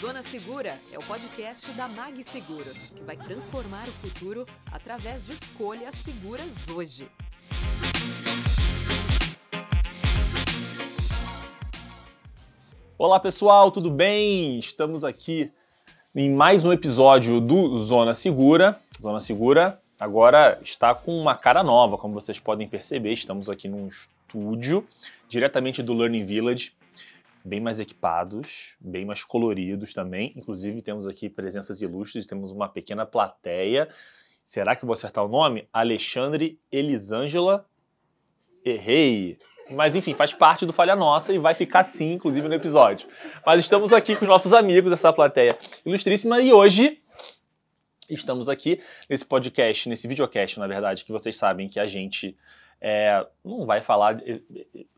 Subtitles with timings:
[0.00, 5.34] Zona Segura é o podcast da Mag Seguros, que vai transformar o futuro através de
[5.34, 7.06] escolhas seguras hoje.
[12.96, 14.58] Olá pessoal, tudo bem?
[14.58, 15.52] Estamos aqui
[16.16, 18.80] em mais um episódio do Zona Segura.
[18.98, 23.12] Zona Segura agora está com uma cara nova, como vocês podem perceber.
[23.12, 24.82] Estamos aqui num estúdio
[25.28, 26.72] diretamente do Learning Village
[27.44, 30.32] bem mais equipados, bem mais coloridos também.
[30.36, 33.88] Inclusive, temos aqui presenças ilustres, temos uma pequena plateia.
[34.44, 35.68] Será que vou acertar o nome?
[35.72, 37.66] Alexandre Elisângela.
[38.64, 39.38] Errei!
[39.70, 43.08] Mas enfim, faz parte do Falha Nossa e vai ficar assim, inclusive, no episódio.
[43.46, 47.00] Mas estamos aqui com os nossos amigos, essa plateia ilustríssima, e hoje
[48.08, 52.36] estamos aqui nesse podcast, nesse videocast, na verdade, que vocês sabem que a gente
[52.80, 54.22] é, não vai falar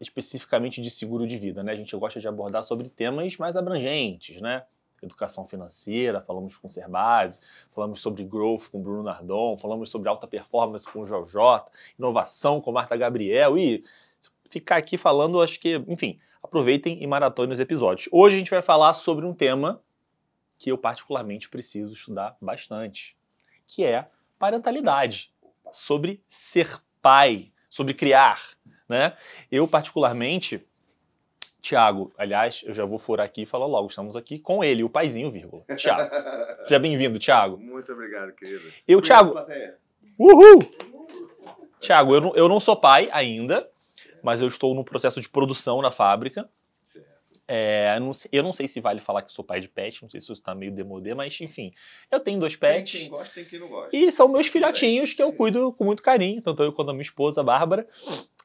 [0.01, 1.73] especificamente de seguro de vida, né?
[1.73, 4.65] A gente gosta de abordar sobre temas mais abrangentes, né?
[5.03, 7.41] Educação financeira, falamos com o Serbase,
[7.75, 11.65] falamos sobre growth com Bruno Nardon, falamos sobre alta performance com o JJ,
[11.99, 13.85] inovação com Marta Gabriel e
[14.49, 18.09] ficar aqui falando, acho que, enfim, aproveitem e maratonem os episódios.
[18.13, 19.83] Hoje a gente vai falar sobre um tema
[20.57, 23.17] que eu particularmente preciso estudar bastante,
[23.67, 25.33] que é parentalidade,
[25.73, 28.39] sobre ser pai, sobre criar,
[28.87, 29.15] né?
[29.51, 30.63] Eu particularmente,
[31.63, 34.91] Tiago, aliás, eu já vou furar aqui e falar logo, estamos aqui com ele, o
[34.91, 35.65] paizinho, vírgula.
[35.79, 36.03] Tiago.
[36.65, 37.57] Seja bem-vindo, Tiago.
[37.57, 38.71] Muito obrigado, querido.
[38.87, 39.35] Eu, Tiago.
[40.19, 40.59] Uhul!
[41.81, 43.67] Tiago, eu não, eu não sou pai ainda,
[44.23, 46.47] mas eu estou no processo de produção na fábrica.
[47.47, 50.09] É, eu, não, eu, não, sei se vale falar que sou pai de pet, não
[50.09, 51.73] sei se isso está meio demodê, mas enfim,
[52.11, 52.93] eu tenho dois pets.
[52.93, 53.97] Tem quem gosta, tem quem não gosta.
[53.97, 57.03] E são meus filhotinhos que eu cuido com muito carinho, tanto eu quanto a minha
[57.03, 57.87] esposa, a Bárbara.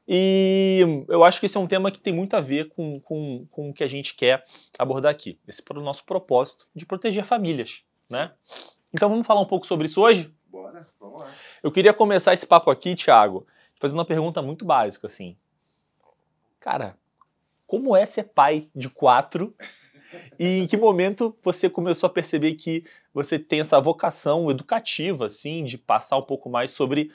[0.07, 3.45] E eu acho que esse é um tema que tem muito a ver com, com,
[3.51, 4.45] com o que a gente quer
[4.79, 5.37] abordar aqui.
[5.47, 8.31] Esse é o nosso propósito de proteger famílias, né?
[8.93, 10.33] Então vamos falar um pouco sobre isso hoje?
[10.47, 11.31] Bora, vamos lá.
[11.61, 15.37] Eu queria começar esse papo aqui, Thiago, fazendo uma pergunta muito básica, assim.
[16.59, 16.97] Cara,
[17.67, 19.53] como é ser pai de quatro
[20.39, 25.63] e em que momento você começou a perceber que você tem essa vocação educativa, assim,
[25.63, 27.11] de passar um pouco mais sobre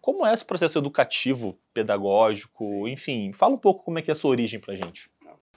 [0.00, 2.90] como é esse processo educativo, pedagógico, Sim.
[2.90, 5.10] enfim, fala um pouco como é que é a sua origem pra gente.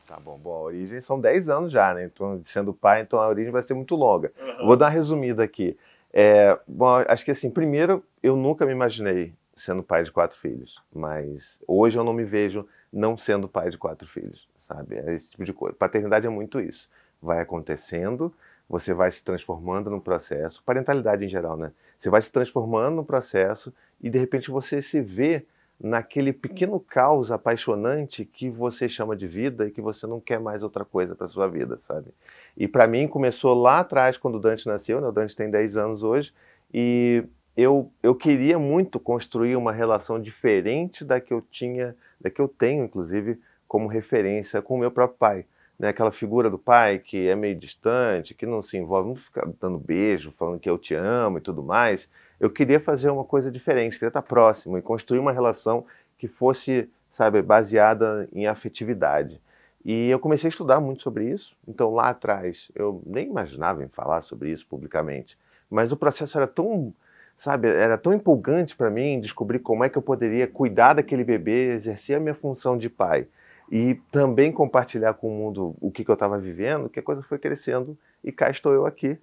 [0.07, 2.05] Tá bom, bom, a origem são 10 anos já, né?
[2.05, 4.31] Então, sendo pai, então a origem vai ser muito longa.
[4.39, 4.67] Uhum.
[4.67, 5.75] Vou dar uma resumida aqui.
[6.13, 10.79] É, bom, acho que assim, primeiro, eu nunca me imaginei sendo pai de quatro filhos,
[10.93, 14.95] mas hoje eu não me vejo não sendo pai de quatro filhos, sabe?
[14.95, 15.75] É esse tipo de coisa.
[15.75, 16.89] Paternidade é muito isso.
[17.21, 18.33] Vai acontecendo,
[18.69, 20.63] você vai se transformando no processo.
[20.63, 21.71] Parentalidade em geral, né?
[21.99, 25.45] Você vai se transformando no processo e de repente você se vê
[25.79, 30.63] naquele pequeno caos apaixonante que você chama de vida e que você não quer mais
[30.63, 32.07] outra coisa para sua vida, sabe?
[32.55, 35.07] E para mim começou lá atrás quando o Dante nasceu, né?
[35.07, 36.33] O Dante tem 10 anos hoje
[36.73, 41.95] e eu, eu queria muito construir uma relação diferente da que eu tinha
[42.25, 45.45] é que eu tenho, inclusive, como referência com o meu próprio pai.
[45.77, 45.89] Né?
[45.89, 49.77] Aquela figura do pai que é meio distante, que não se envolve, não fica dando
[49.77, 52.09] beijo, falando que eu te amo e tudo mais.
[52.39, 55.85] Eu queria fazer uma coisa diferente, queria estar próximo e construir uma relação
[56.17, 59.39] que fosse, sabe, baseada em afetividade.
[59.83, 61.55] E eu comecei a estudar muito sobre isso.
[61.67, 65.37] Então, lá atrás, eu nem imaginava em falar sobre isso publicamente.
[65.69, 66.91] Mas o processo era tão
[67.37, 71.73] sabe, era tão empolgante para mim descobrir como é que eu poderia cuidar daquele bebê,
[71.73, 73.27] exercer a minha função de pai
[73.71, 77.21] e também compartilhar com o mundo o que, que eu estava vivendo, que a coisa
[77.23, 79.17] foi crescendo e cá estou eu aqui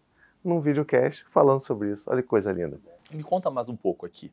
[0.45, 2.03] num videocast falando sobre isso.
[2.07, 2.79] Olha que coisa linda.
[3.13, 4.33] Me conta mais um pouco aqui.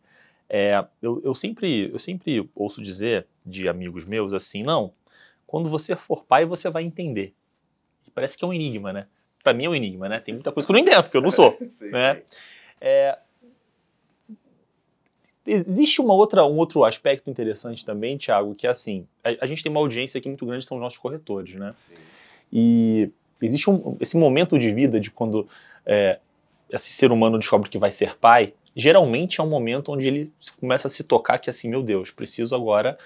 [0.50, 4.92] É, eu, eu, sempre, eu sempre ouço dizer de amigos meus assim, não,
[5.46, 7.36] quando você for pai você vai entender.
[8.16, 9.06] Parece que é um enigma, né?
[9.44, 10.20] Para mim é um enigma, né?
[10.20, 12.16] Tem muita coisa que eu não entendo, porque eu não sou, sim, né?
[12.16, 12.22] Sim.
[12.82, 13.20] É,
[15.52, 19.64] Existe uma outra, um outro aspecto interessante também, Thiago, que é assim, a, a gente
[19.64, 21.74] tem uma audiência aqui muito grande, são os nossos corretores, né?
[21.88, 21.96] Sim.
[22.54, 25.48] E existe um, esse momento de vida de quando
[25.86, 26.20] é,
[26.70, 30.88] esse ser humano descobre que vai ser pai, geralmente é um momento onde ele começa
[30.88, 32.98] a se tocar que assim, meu Deus, preciso agora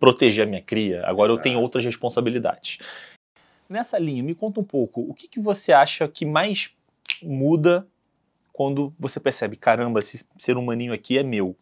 [0.00, 1.38] proteger a minha cria, agora Exato.
[1.38, 2.78] eu tenho outras responsabilidades.
[3.68, 6.70] Nessa linha, me conta um pouco, o que, que você acha que mais
[7.22, 7.86] muda
[8.52, 11.56] quando você percebe, caramba, esse ser humaninho aqui é meu.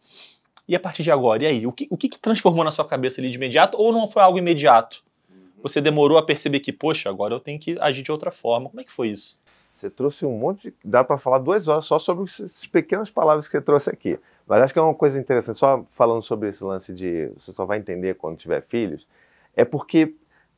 [0.67, 1.67] E a partir de agora, e aí?
[1.67, 4.21] O que, o que, que transformou na sua cabeça ali de imediato ou não foi
[4.21, 5.03] algo imediato?
[5.29, 5.35] Uhum.
[5.63, 8.69] Você demorou a perceber que, poxa, agora eu tenho que agir de outra forma.
[8.69, 9.39] Como é que foi isso?
[9.75, 10.73] Você trouxe um monte de.
[10.85, 14.19] Dá para falar duas horas só sobre essas pequenas palavras que você trouxe aqui.
[14.47, 17.65] Mas acho que é uma coisa interessante, só falando sobre esse lance de você só
[17.65, 19.07] vai entender quando tiver filhos,
[19.55, 20.13] é porque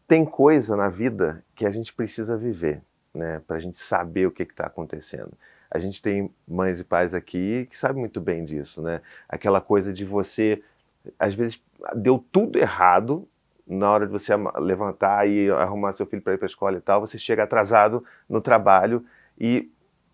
[0.08, 2.82] tem coisa na vida que a gente precisa viver.
[3.14, 5.32] né, para a gente saber o que está acontecendo.
[5.74, 9.02] A gente tem mães e pais aqui que sabem muito bem disso, né?
[9.28, 10.62] Aquela coisa de você,
[11.18, 11.60] às vezes,
[11.96, 13.28] deu tudo errado
[13.66, 16.82] na hora de você levantar e arrumar seu filho para ir para a escola e
[16.82, 19.04] tal, você chega atrasado no trabalho
[19.40, 19.72] e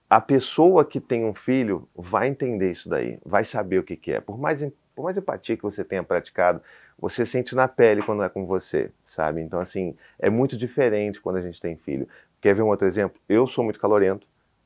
[0.10, 4.14] a pessoa que tem um filho vai entender isso daí, vai saber o que, que
[4.14, 4.22] é.
[4.22, 4.66] Por mais,
[4.96, 6.62] por mais empatia que você tenha praticado,
[6.98, 9.42] você sente na pele quando é com você, sabe?
[9.42, 12.08] Então, assim, é muito diferente quando a gente tem filho.
[12.40, 13.20] Quer ver um outro exemplo?
[13.28, 14.26] Eu sou muito calorento,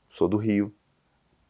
[0.10, 0.72] sou do Rio,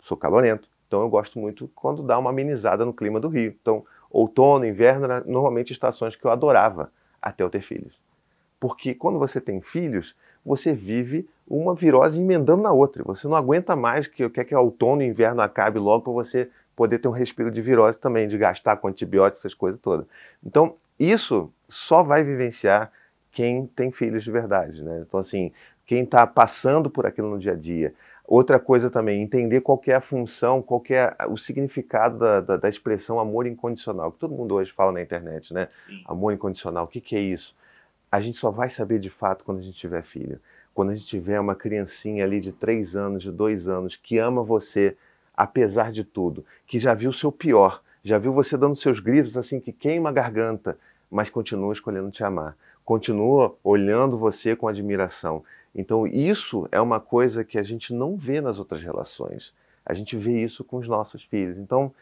[0.03, 3.55] sou calorento, então eu gosto muito quando dá uma amenizada no clima do Rio.
[3.59, 7.97] Então, outono, inverno, normalmente estações que eu adorava até eu ter filhos.
[8.59, 10.15] Porque quando você tem filhos,
[10.45, 13.03] você vive uma virose emendando na outra.
[13.03, 16.49] Você não aguenta mais que quer que o outono e inverno acabe logo para você
[16.75, 20.05] poder ter um respiro de virose também, de gastar com antibióticos, essas coisas todas.
[20.45, 22.91] Então, isso só vai vivenciar
[23.31, 25.03] quem tem filhos de verdade, né?
[25.07, 25.51] Então, assim,
[25.85, 27.93] quem está passando por aquilo no dia a dia.
[28.25, 32.69] Outra coisa também, entender qual é a função, qual é o significado da, da, da,
[32.69, 35.67] expressão amor incondicional, que todo mundo hoje fala na internet, né?
[35.85, 36.01] Sim.
[36.05, 37.53] Amor incondicional, o que, que é isso?
[38.09, 40.39] A gente só vai saber de fato quando a gente tiver filho.
[40.73, 44.41] Quando a gente tiver uma criancinha ali de três anos, de dois anos, que ama
[44.41, 44.95] você,
[45.35, 49.37] apesar de tudo, que já viu o seu pior, já viu você dando seus gritos
[49.37, 50.77] assim que queima a garganta,
[51.11, 55.43] mas continua escolhendo te amar, continua olhando você com admiração.
[55.75, 59.53] Então, isso é uma coisa que a gente não vê nas outras relações.
[59.85, 61.57] A gente vê isso com os nossos filhos.
[61.57, 61.93] Então,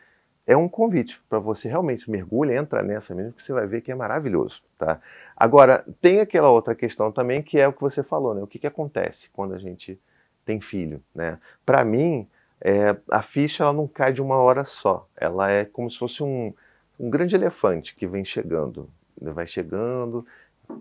[0.46, 3.92] é um convite para você realmente mergulhar, entra nessa mesmo, que você vai ver que
[3.92, 5.00] é maravilhoso, tá?
[5.36, 8.42] Agora, tem aquela outra questão também, que é o que você falou, né?
[8.42, 10.00] O que, que acontece quando a gente
[10.46, 11.40] tem filho, né?
[11.66, 12.28] Para mim,
[12.60, 15.08] é, a ficha ela não cai de uma hora só.
[15.16, 16.54] Ela é como se fosse um,
[17.00, 18.90] um grande elefante que vem chegando.
[19.20, 20.26] Vai chegando,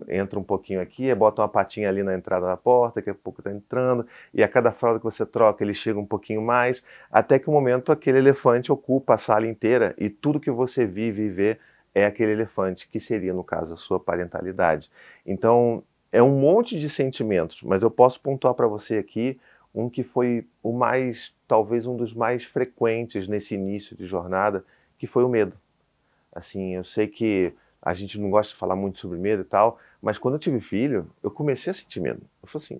[0.07, 3.41] entra um pouquinho aqui, bota uma patinha ali na entrada da porta, daqui a pouco
[3.41, 7.39] está entrando, e a cada fralda que você troca ele chega um pouquinho mais, até
[7.39, 11.23] que o um momento aquele elefante ocupa a sala inteira e tudo que você vive
[11.23, 11.57] e vê
[11.93, 14.89] é aquele elefante, que seria, no caso, a sua parentalidade.
[15.25, 19.39] Então, é um monte de sentimentos, mas eu posso pontuar para você aqui
[19.73, 24.63] um que foi o mais, talvez um dos mais frequentes nesse início de jornada,
[24.97, 25.53] que foi o medo.
[26.33, 29.79] Assim, eu sei que a gente não gosta de falar muito sobre medo e tal,
[30.01, 32.21] mas quando eu tive filho, eu comecei a sentir medo.
[32.41, 32.79] Eu falei assim,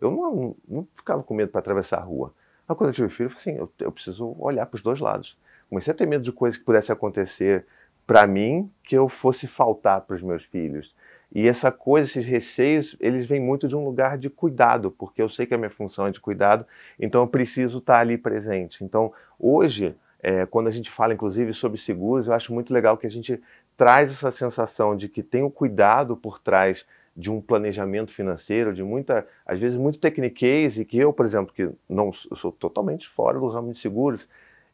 [0.00, 2.34] eu não, não ficava com medo para atravessar a rua.
[2.66, 4.98] Mas quando eu tive filho, eu falei assim, eu, eu preciso olhar para os dois
[4.98, 5.36] lados.
[5.68, 7.66] Comecei a ter medo de coisas que pudessem acontecer
[8.06, 10.94] para mim, que eu fosse faltar para os meus filhos.
[11.34, 15.28] E essa coisa, esses receios, eles vêm muito de um lugar de cuidado, porque eu
[15.28, 16.66] sei que a minha função é de cuidado,
[16.98, 18.84] então eu preciso estar ali presente.
[18.84, 23.06] Então, hoje, é, quando a gente fala, inclusive, sobre seguros, eu acho muito legal que
[23.06, 23.42] a gente
[23.76, 26.84] traz essa sensação de que tem o cuidado por trás
[27.16, 31.54] de um planejamento financeiro, de muita, às vezes, muito techniquez, e que eu, por exemplo,
[31.54, 34.28] que não eu sou totalmente fora do ramo de seguros,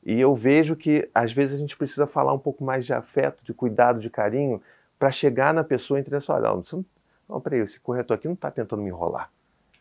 [0.05, 3.45] e eu vejo que, às vezes, a gente precisa falar um pouco mais de afeto,
[3.45, 4.63] de cuidado, de carinho,
[4.99, 6.85] para chegar na pessoa e entender assim, olha, não,
[7.29, 9.31] não peraí, esse corretor aqui não está tentando me enrolar.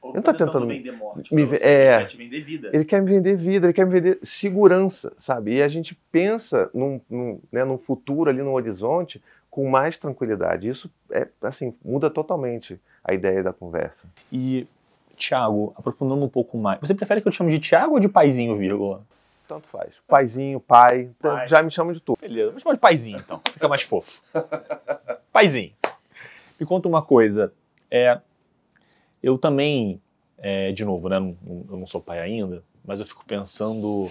[0.02, 2.70] Ou ele não está tentando vender morte, me, você, é, ele quer te vender vida.
[2.72, 5.56] Ele quer me vender vida, ele quer me vender segurança, sabe?
[5.56, 10.70] E a gente pensa num, num, né, num futuro ali no horizonte com mais tranquilidade.
[10.70, 14.08] Isso é assim muda totalmente a ideia da conversa.
[14.32, 14.66] E
[15.18, 18.08] Tiago, aprofundando um pouco mais, você prefere que eu te chame de Tiago ou de
[18.08, 19.04] Paizinho, vírgula?
[19.48, 19.96] Tanto faz.
[20.08, 21.48] Paizinho, pai, pai.
[21.48, 22.20] já me chama de tudo.
[22.22, 24.22] Beleza, vou chamar de Paizinho então, fica mais fofo.
[25.34, 25.74] Paizinho.
[26.60, 27.52] Me conta uma coisa.
[27.90, 28.20] É,
[29.22, 30.02] eu também,
[30.38, 31.38] é, de novo, né, não,
[31.70, 34.10] eu não sou pai ainda, mas eu fico pensando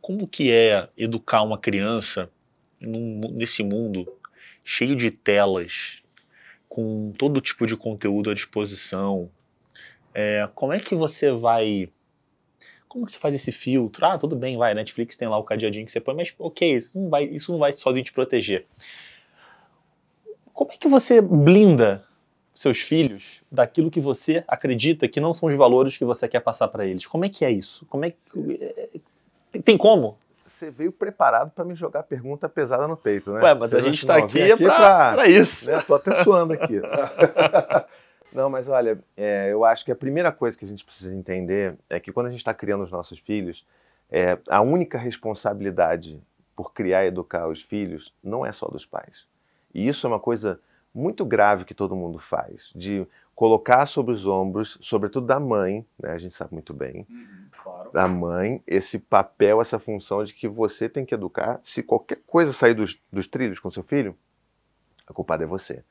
[0.00, 2.30] como que é educar uma criança
[2.80, 4.10] num, nesse mundo
[4.64, 6.02] cheio de telas,
[6.68, 9.30] com todo tipo de conteúdo à disposição.
[10.14, 11.90] É, como é que você vai
[12.88, 14.04] como que você faz esse filtro?
[14.06, 16.98] Ah, tudo bem, vai, Netflix tem lá o cadeadinho que você põe, mas ok, isso
[16.98, 18.66] não vai, isso não vai sozinho te proteger.
[20.54, 22.07] Como é que você blinda
[22.58, 26.66] seus filhos daquilo que você acredita que não são os valores que você quer passar
[26.66, 27.06] para eles?
[27.06, 27.86] Como é que é isso?
[27.86, 28.58] Como é que
[29.54, 30.18] é, tem como?
[30.44, 33.40] Você veio preparado para me jogar pergunta pesada no peito, né?
[33.40, 35.70] Ué, mas você a gente está aqui, aqui para isso.
[35.70, 35.80] Né?
[35.86, 36.80] Tô até suando aqui.
[38.34, 41.76] Não, mas olha, é, eu acho que a primeira coisa que a gente precisa entender
[41.88, 43.64] é que quando a gente está criando os nossos filhos,
[44.10, 46.20] é, a única responsabilidade
[46.56, 49.26] por criar e educar os filhos não é só dos pais.
[49.72, 50.58] E isso é uma coisa
[50.98, 56.10] muito grave que todo mundo faz, de colocar sobre os ombros, sobretudo da mãe, né,
[56.10, 57.90] a gente sabe muito bem, uhum, claro.
[57.92, 61.60] da mãe, esse papel, essa função de que você tem que educar.
[61.62, 64.16] Se qualquer coisa sair dos, dos trilhos com seu filho,
[65.06, 65.84] a culpada é você.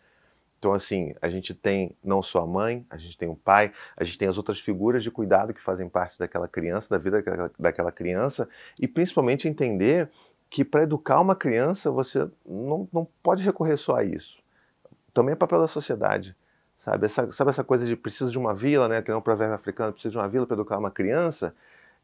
[0.59, 4.03] Então, assim, a gente tem não só a mãe, a gente tem o pai, a
[4.03, 7.51] gente tem as outras figuras de cuidado que fazem parte daquela criança, da vida daquela,
[7.57, 10.09] daquela criança, e principalmente entender
[10.49, 14.37] que para educar uma criança você não, não pode recorrer só a isso.
[15.17, 16.35] Também é papel da sociedade.
[16.77, 19.01] Sabe essa, sabe essa coisa de preciso de uma vila, né?
[19.01, 21.55] Tem um provérbio africano, precisa de uma vila para educar uma criança.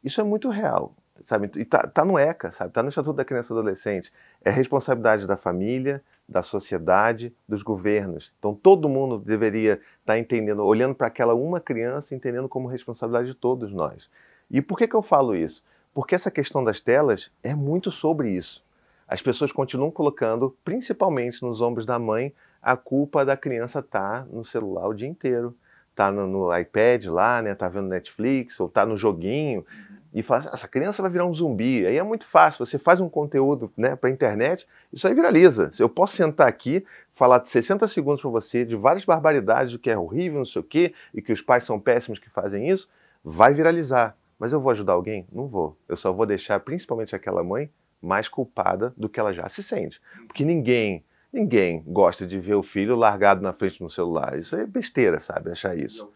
[0.02, 0.92] Isso é muito real,
[1.22, 1.48] sabe?
[1.54, 2.72] E tá, tá no ECA, sabe?
[2.72, 4.12] Tá no Estatuto da Criança e Adolescente.
[4.44, 8.32] É responsabilidade da família, da sociedade, dos governos.
[8.40, 13.28] Então todo mundo deveria estar tá entendendo, olhando para aquela uma criança, entendendo como responsabilidade
[13.28, 14.10] de todos nós.
[14.50, 15.62] E por que, que eu falo isso?
[15.94, 18.60] Porque essa questão das telas é muito sobre isso.
[19.06, 24.42] As pessoas continuam colocando, principalmente nos ombros da mãe, a culpa da criança tá no
[24.42, 25.54] celular o dia inteiro,
[25.94, 29.64] tá no, no, iPad lá, né, tá vendo Netflix ou tá no joguinho
[30.14, 31.86] e fala, essa criança vai virar um zumbi.
[31.86, 35.70] Aí é muito fácil, você faz um conteúdo, né, para internet, isso aí viraliza.
[35.78, 39.98] Eu posso sentar aqui, falar 60 segundos para você de várias barbaridades do que é
[39.98, 42.88] horrível, não sei o quê, e que os pais são péssimos que fazem isso,
[43.22, 44.16] vai viralizar.
[44.38, 45.26] Mas eu vou ajudar alguém?
[45.30, 45.76] Não vou.
[45.86, 47.68] Eu só vou deixar principalmente aquela mãe
[48.02, 50.00] mais culpada do que ela já se sente.
[50.26, 54.38] Porque ninguém Ninguém gosta de ver o filho largado na frente no celular.
[54.38, 55.50] Isso é besteira, sabe?
[55.50, 56.08] Achar isso.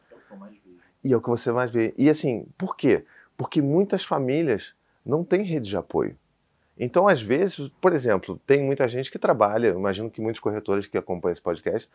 [1.02, 1.92] E é o que você mais vê.
[1.98, 3.04] E assim, por quê?
[3.36, 4.72] Porque muitas famílias
[5.04, 6.16] não têm rede de apoio.
[6.78, 10.96] Então, às vezes, por exemplo, tem muita gente que trabalha, imagino que muitos corretores que
[10.96, 11.90] acompanham esse podcast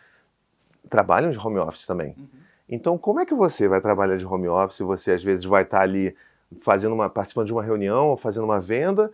[0.89, 2.13] trabalham de home office também.
[2.17, 2.27] Uhum.
[2.67, 5.63] Então, como é que você vai trabalhar de home office se você às vezes vai
[5.63, 6.13] estar ali
[6.59, 9.09] fazendo uma, participando de uma reunião ou fazendo uma venda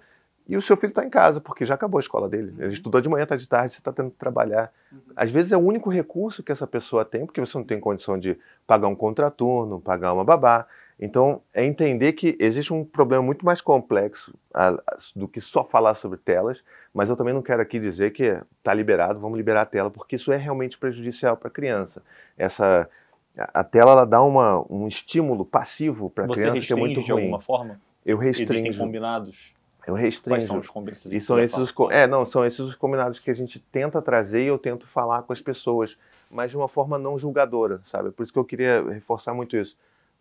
[0.50, 2.52] e o seu filho está em casa, porque já acabou a escola dele.
[2.58, 4.74] Ele estudou de manhã, está de tarde, você está tendo que trabalhar.
[4.92, 5.00] Uhum.
[5.16, 8.18] Às vezes é o único recurso que essa pessoa tem, porque você não tem condição
[8.18, 10.66] de pagar um contraturno, pagar uma babá.
[11.00, 15.64] Então, é entender que existe um problema muito mais complexo a, a, do que só
[15.64, 19.62] falar sobre telas, mas eu também não quero aqui dizer que está liberado, vamos liberar
[19.62, 22.02] a tela, porque isso é realmente prejudicial para a criança.
[22.36, 22.90] Essa,
[23.38, 26.96] a, a tela ela dá uma, um estímulo passivo para a criança que é muito
[26.96, 27.06] ruim.
[27.06, 27.80] de alguma forma?
[28.04, 28.52] Eu restringo.
[28.52, 29.54] Existem combinados?
[29.90, 30.36] Eu restringo.
[30.36, 31.06] Quais são os combinados?
[31.06, 34.44] E são esses os, é, não, são esses os combinados que a gente tenta trazer
[34.44, 35.98] e eu tento falar com as pessoas,
[36.30, 38.12] mas de uma forma não julgadora, sabe?
[38.12, 39.76] Por isso que eu queria reforçar muito isso.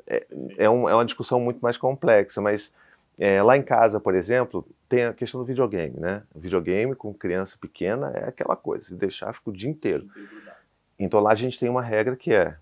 [0.07, 2.73] É, é, um, é uma discussão muito mais complexa, mas
[3.19, 6.23] é, lá em casa, por exemplo, tem a questão do videogame, né?
[6.35, 10.09] O videogame com criança pequena é aquela coisa, se deixar fica o dia inteiro.
[10.99, 12.57] Então lá a gente tem uma regra que é,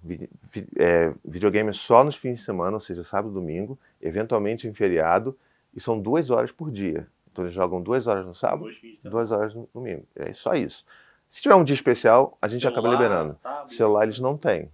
[0.77, 5.37] é videogame só nos fins de semana, ou seja, sábado e domingo, eventualmente em feriado,
[5.76, 7.06] e são duas horas por dia.
[7.30, 8.71] Então eles jogam duas horas no sábado,
[9.04, 10.04] duas horas no domingo.
[10.16, 10.85] É só isso.
[11.30, 13.38] Se tiver um dia especial, a gente celular, acaba liberando.
[13.42, 14.71] Tablet, celular eles não têm.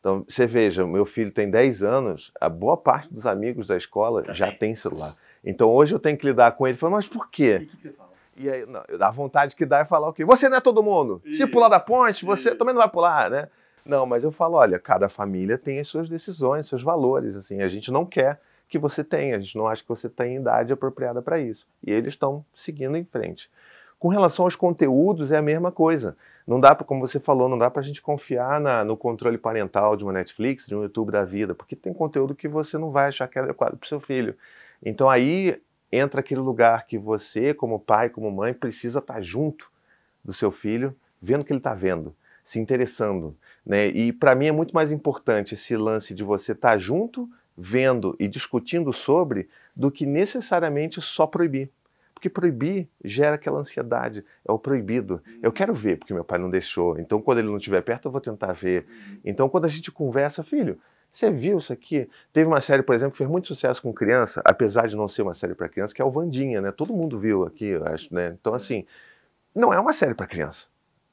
[0.00, 4.24] Então, você veja, meu filho tem 10 anos, a boa parte dos amigos da escola
[4.24, 4.74] já, já tem.
[4.74, 5.14] celular.
[5.44, 7.60] Então hoje eu tenho que lidar com ele, falando, mas por quê?
[7.62, 7.94] E, que que
[8.38, 10.24] e aí, não, dá vontade que dá é falar o quê?
[10.24, 11.22] Você não é todo mundo.
[11.24, 12.58] Isso, Se pular da ponte, você isso.
[12.58, 13.48] também não vai pular, né?
[13.84, 17.68] Não, mas eu falo, olha, cada família tem as suas decisões, seus valores, assim, a
[17.68, 19.34] gente não quer que você tem.
[19.34, 21.66] A gente não acha que você tem idade apropriada para isso.
[21.84, 23.50] E eles estão seguindo em frente.
[23.98, 26.16] Com relação aos conteúdos, é a mesma coisa.
[26.46, 29.96] Não dá, como você falou, não dá para a gente confiar na, no controle parental
[29.96, 33.08] de uma Netflix, de um YouTube da vida, porque tem conteúdo que você não vai
[33.08, 34.36] achar que é adequado para o seu filho.
[34.84, 39.68] Então aí entra aquele lugar que você, como pai, como mãe, precisa estar tá junto
[40.24, 43.36] do seu filho, vendo o que ele está vendo, se interessando.
[43.64, 43.88] Né?
[43.88, 48.14] E para mim é muito mais importante esse lance de você estar tá junto vendo
[48.18, 51.70] e discutindo sobre do que necessariamente só proibir.
[52.12, 55.22] Porque proibir gera aquela ansiedade, é o proibido.
[55.42, 58.12] Eu quero ver porque meu pai não deixou, então quando ele não estiver perto eu
[58.12, 58.86] vou tentar ver.
[59.24, 60.78] Então quando a gente conversa, filho,
[61.12, 62.08] você viu isso aqui?
[62.32, 65.22] Teve uma série, por exemplo, que fez muito sucesso com criança, apesar de não ser
[65.22, 66.72] uma série para criança, que é o Vandinha, né?
[66.72, 68.34] Todo mundo viu aqui, eu acho, né?
[68.40, 68.86] Então assim,
[69.54, 70.66] não é uma série para criança.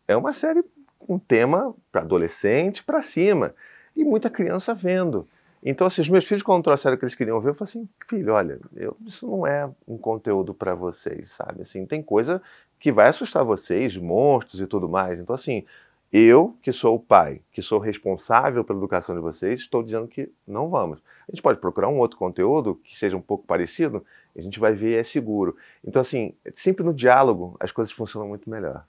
[0.08, 0.64] É uma série
[1.00, 3.54] com um tema para adolescente, para cima.
[3.96, 5.28] E muita criança vendo.
[5.66, 7.90] Então, assim, os meus filhos, quando trouxeram o que eles queriam ver, eu falei assim,
[8.10, 11.62] filho, olha, eu, isso não é um conteúdo para vocês, sabe?
[11.62, 12.42] Assim, tem coisa
[12.80, 15.18] que vai assustar vocês, monstros e tudo mais.
[15.20, 15.66] Então, assim,
[16.12, 20.30] eu, que sou o pai, que sou responsável pela educação de vocês, estou dizendo que
[20.46, 21.00] não vamos.
[21.28, 24.06] A gente pode procurar um outro conteúdo que seja um pouco parecido,
[24.38, 25.56] a gente vai ver é seguro.
[25.84, 28.86] Então, assim, sempre no diálogo as coisas funcionam muito melhor.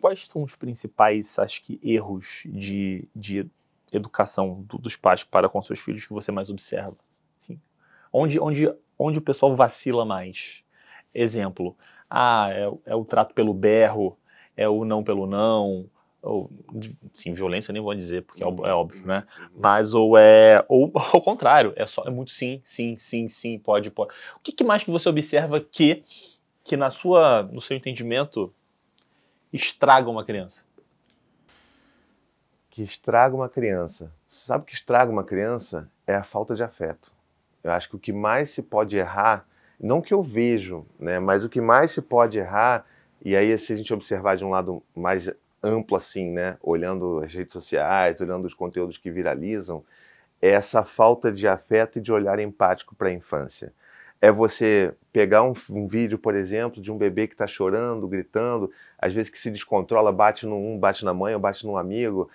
[0.00, 3.48] Quais são os principais, acho que, erros de, de
[3.92, 6.96] educação do, dos pais para com seus filhos que você mais observa?
[7.40, 7.60] Assim,
[8.12, 10.62] onde, onde, onde o pessoal vacila mais?
[11.14, 11.76] Exemplo,
[12.08, 14.18] ah, é, é, o trato pelo berro,
[14.56, 15.88] é o não pelo não,
[16.22, 16.50] ou,
[17.12, 19.24] sim, violência nem vou dizer, porque é, é óbvio, né?
[19.54, 23.90] Mas ou é, ou ao contrário, é só, é muito sim, sim, sim, sim, pode,
[23.90, 24.14] pode.
[24.36, 26.04] O que, que mais que você observa que,
[26.62, 28.54] que na sua, no seu entendimento,
[29.52, 30.64] estraga uma criança?
[32.72, 34.10] Que estraga uma criança.
[34.26, 35.90] Sabe o que estraga uma criança?
[36.06, 37.12] É a falta de afeto.
[37.62, 39.46] Eu acho que o que mais se pode errar,
[39.78, 42.86] não que eu vejo, né, mas o que mais se pode errar,
[43.22, 45.30] e aí se a gente observar de um lado mais
[45.62, 49.84] amplo assim, né, olhando as redes sociais, olhando os conteúdos que viralizam,
[50.40, 53.70] é essa falta de afeto e de olhar empático para a infância.
[54.18, 58.72] É você pegar um, um, vídeo, por exemplo, de um bebê que está chorando, gritando,
[58.98, 62.30] às vezes que se descontrola, bate num, bate na mãe ou bate num amigo,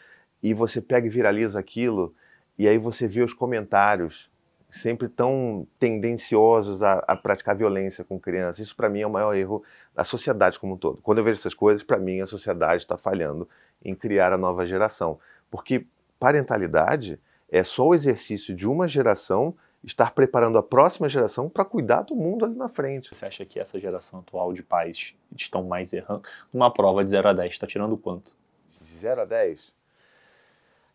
[0.49, 2.15] e você pega e viraliza aquilo,
[2.57, 4.29] e aí você vê os comentários
[4.71, 8.59] sempre tão tendenciosos a, a praticar violência com crianças.
[8.59, 9.61] Isso para mim é o maior erro
[9.93, 10.99] da sociedade como um todo.
[11.01, 13.47] Quando eu vejo essas coisas, para mim a sociedade está falhando
[13.83, 15.19] em criar a nova geração,
[15.51, 15.85] porque
[16.17, 22.03] parentalidade é só o exercício de uma geração estar preparando a próxima geração para cuidar
[22.03, 23.13] do mundo ali na frente.
[23.13, 26.23] Você acha que essa geração atual de pais estão mais errando?
[26.53, 28.35] Uma prova de 0 a 10, está tirando quanto?
[28.81, 29.76] De 0 a 10?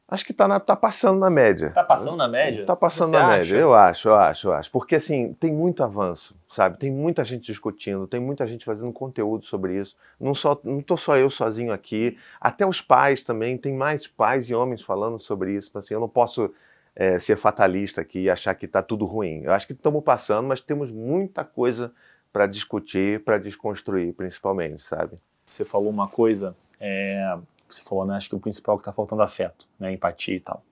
[0.09, 1.69] Acho que está tá passando na média.
[1.69, 2.61] Está passando na média?
[2.61, 3.39] Está passando Você na acha?
[3.39, 4.71] média, eu acho, eu acho, eu acho.
[4.71, 6.79] Porque assim, tem muito avanço, sabe?
[6.79, 9.97] Tem muita gente discutindo, tem muita gente fazendo conteúdo sobre isso.
[10.21, 14.51] Não só, não tô só eu sozinho aqui, até os pais também, tem mais pais
[14.51, 15.69] e homens falando sobre isso.
[15.71, 16.53] Então, assim, eu não posso
[16.95, 19.43] é, ser fatalista aqui e achar que está tudo ruim.
[19.45, 21.91] Eu acho que estamos passando, mas temos muita coisa
[22.31, 25.19] para discutir, para desconstruir, principalmente, sabe?
[25.47, 27.39] Você falou uma coisa é,
[27.77, 28.17] você falou, né?
[28.17, 29.93] Acho que o principal é que está faltando afeto, né?
[29.93, 30.65] Empatia e tal.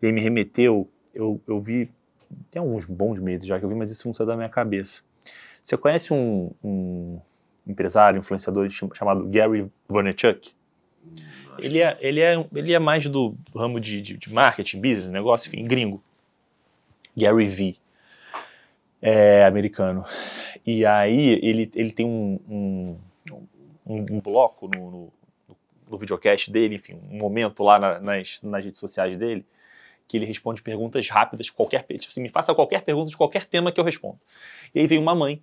[0.00, 1.90] E aí me remeteu, eu, eu vi,
[2.50, 5.02] tem alguns bons meses já que eu vi, mas isso não saiu da minha cabeça.
[5.62, 7.20] Você conhece um, um
[7.66, 10.52] empresário, influenciador chamado Gary Vaynerchuk?
[11.58, 15.48] Ele é, ele, é, ele é mais do, ramo de, de, de, marketing, business, negócio,
[15.48, 16.02] enfim, gringo.
[17.16, 17.76] Gary V.
[19.02, 20.04] É americano.
[20.64, 22.98] E aí ele, ele tem um, um,
[23.86, 25.12] um, um bloco no, no
[25.88, 29.46] no videocast dele, enfim, um momento lá na, nas, nas redes sociais dele,
[30.06, 33.70] que ele responde perguntas rápidas, qualquer, tipo assim, me faça qualquer pergunta de qualquer tema
[33.70, 34.18] que eu respondo.
[34.74, 35.42] E aí veio uma mãe,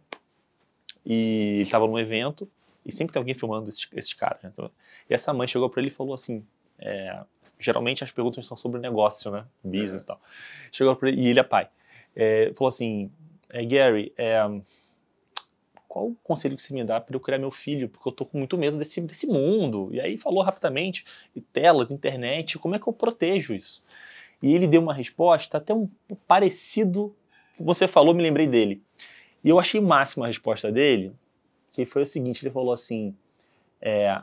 [1.05, 2.49] e ele estava num evento,
[2.85, 4.41] e sempre tem alguém filmando esses, esses caras.
[4.41, 4.49] Né?
[4.53, 4.71] Então,
[5.09, 6.45] e essa mãe chegou para ele e falou assim,
[6.79, 7.23] é,
[7.59, 10.19] geralmente as perguntas são sobre negócio, né, business e tal.
[10.71, 11.69] Chegou para ele, e ele é pai,
[12.15, 13.11] é, falou assim,
[13.49, 14.39] é, Gary, é,
[15.95, 17.87] qual o conselho que você me dá para eu criar meu filho?
[17.87, 19.87] Porque eu tô com muito medo desse, desse mundo.
[19.93, 21.05] E aí falou rapidamente,
[21.53, 23.81] telas, internet, como é que eu protejo isso?
[24.43, 25.89] E ele deu uma resposta até um
[26.27, 27.15] parecido
[27.57, 28.83] você falou, me lembrei dele.
[29.41, 31.13] E eu achei máxima a resposta dele,
[31.71, 33.15] que foi o seguinte, ele falou assim,
[33.79, 34.21] é,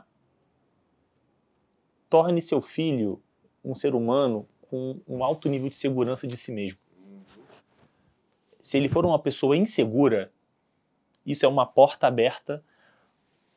[2.07, 3.19] torne seu filho
[3.65, 6.77] um ser humano com um alto nível de segurança de si mesmo.
[8.61, 10.31] Se ele for uma pessoa insegura,
[11.25, 12.63] isso é uma porta aberta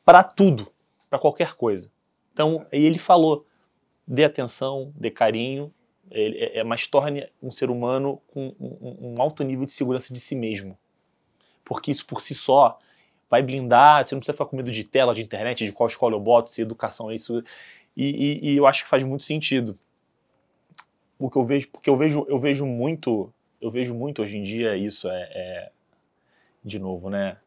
[0.05, 0.71] para tudo,
[1.09, 1.91] para qualquer coisa.
[2.33, 3.45] Então, ele falou:
[4.07, 5.73] dê atenção, dê carinho,
[6.09, 10.19] é, é, mas torne um ser humano com um, um, alto nível de segurança de
[10.19, 10.77] si mesmo.
[11.65, 12.79] Porque isso por si só
[13.29, 16.15] vai blindar, você não precisa ficar com medo de tela, de internet, de qual escola
[16.15, 17.43] eu boto, se educação é isso.
[17.95, 19.77] E, e, e eu acho que faz muito sentido.
[21.19, 24.43] O que eu vejo, porque eu vejo, eu vejo muito, eu vejo muito hoje em
[24.43, 25.71] dia isso é, é
[26.63, 27.37] de novo, né?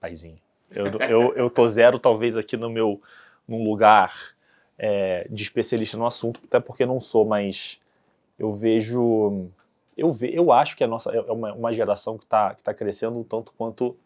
[0.00, 0.38] Paizinho.
[0.70, 3.00] Eu, eu, eu tô zero, talvez, aqui no meu
[3.46, 4.14] num lugar
[4.78, 7.80] é, de especialista no assunto, até porque não sou, mas
[8.38, 9.50] eu vejo.
[9.96, 12.72] Eu, ve, eu acho que a nossa é uma, uma geração que está que tá
[12.72, 13.96] crescendo um tanto quanto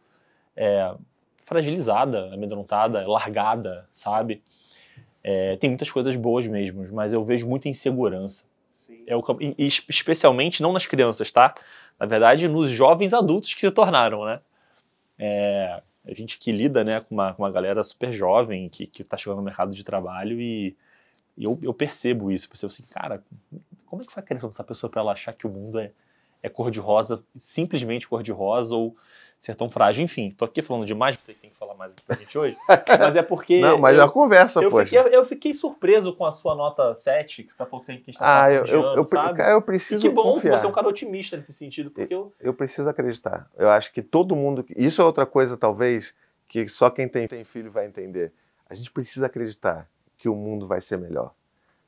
[0.57, 0.93] é,
[1.45, 4.43] fragilizada, amedrontada, largada, sabe?
[5.23, 8.45] É, tem muitas coisas boas mesmo, mas eu vejo muita insegurança.
[9.07, 11.55] É o, e, especialmente não nas crianças, tá?
[11.99, 14.41] Na verdade, nos jovens adultos que se tornaram, né?
[15.19, 19.17] É, a gente que lida né, com, uma, com uma galera super jovem que está
[19.17, 20.77] chegando no mercado de trabalho e,
[21.37, 22.49] e eu, eu, percebo isso.
[22.49, 23.23] Percebo assim, cara,
[23.87, 25.93] como é que foi a criação dessa pessoa para ela achar que o mundo é,
[26.43, 28.97] é cor-de-rosa, simplesmente cor-de-rosa ou
[29.45, 30.03] ser tão frágil.
[30.03, 32.57] Enfim, tô aqui falando demais, você tem que falar mais aqui pra gente hoje.
[32.99, 33.61] Mas é porque.
[33.61, 34.85] Não, mas eu, uma conversa, eu poxa.
[34.87, 37.97] Fiquei, eu fiquei surpreso com a sua nota 7, que você tá falando que a
[37.97, 39.43] gente tá ah, eu, eu, eu, sabe?
[39.43, 39.99] eu preciso.
[39.99, 40.55] E que bom confiar.
[40.55, 42.33] que você é um cara otimista nesse sentido, porque eu.
[42.41, 43.49] Eu preciso acreditar.
[43.57, 44.65] Eu acho que todo mundo.
[44.77, 46.15] Isso é outra coisa, talvez,
[46.49, 48.33] que só quem tem, tem filho vai entender.
[48.69, 51.33] A gente precisa acreditar que o mundo vai ser melhor.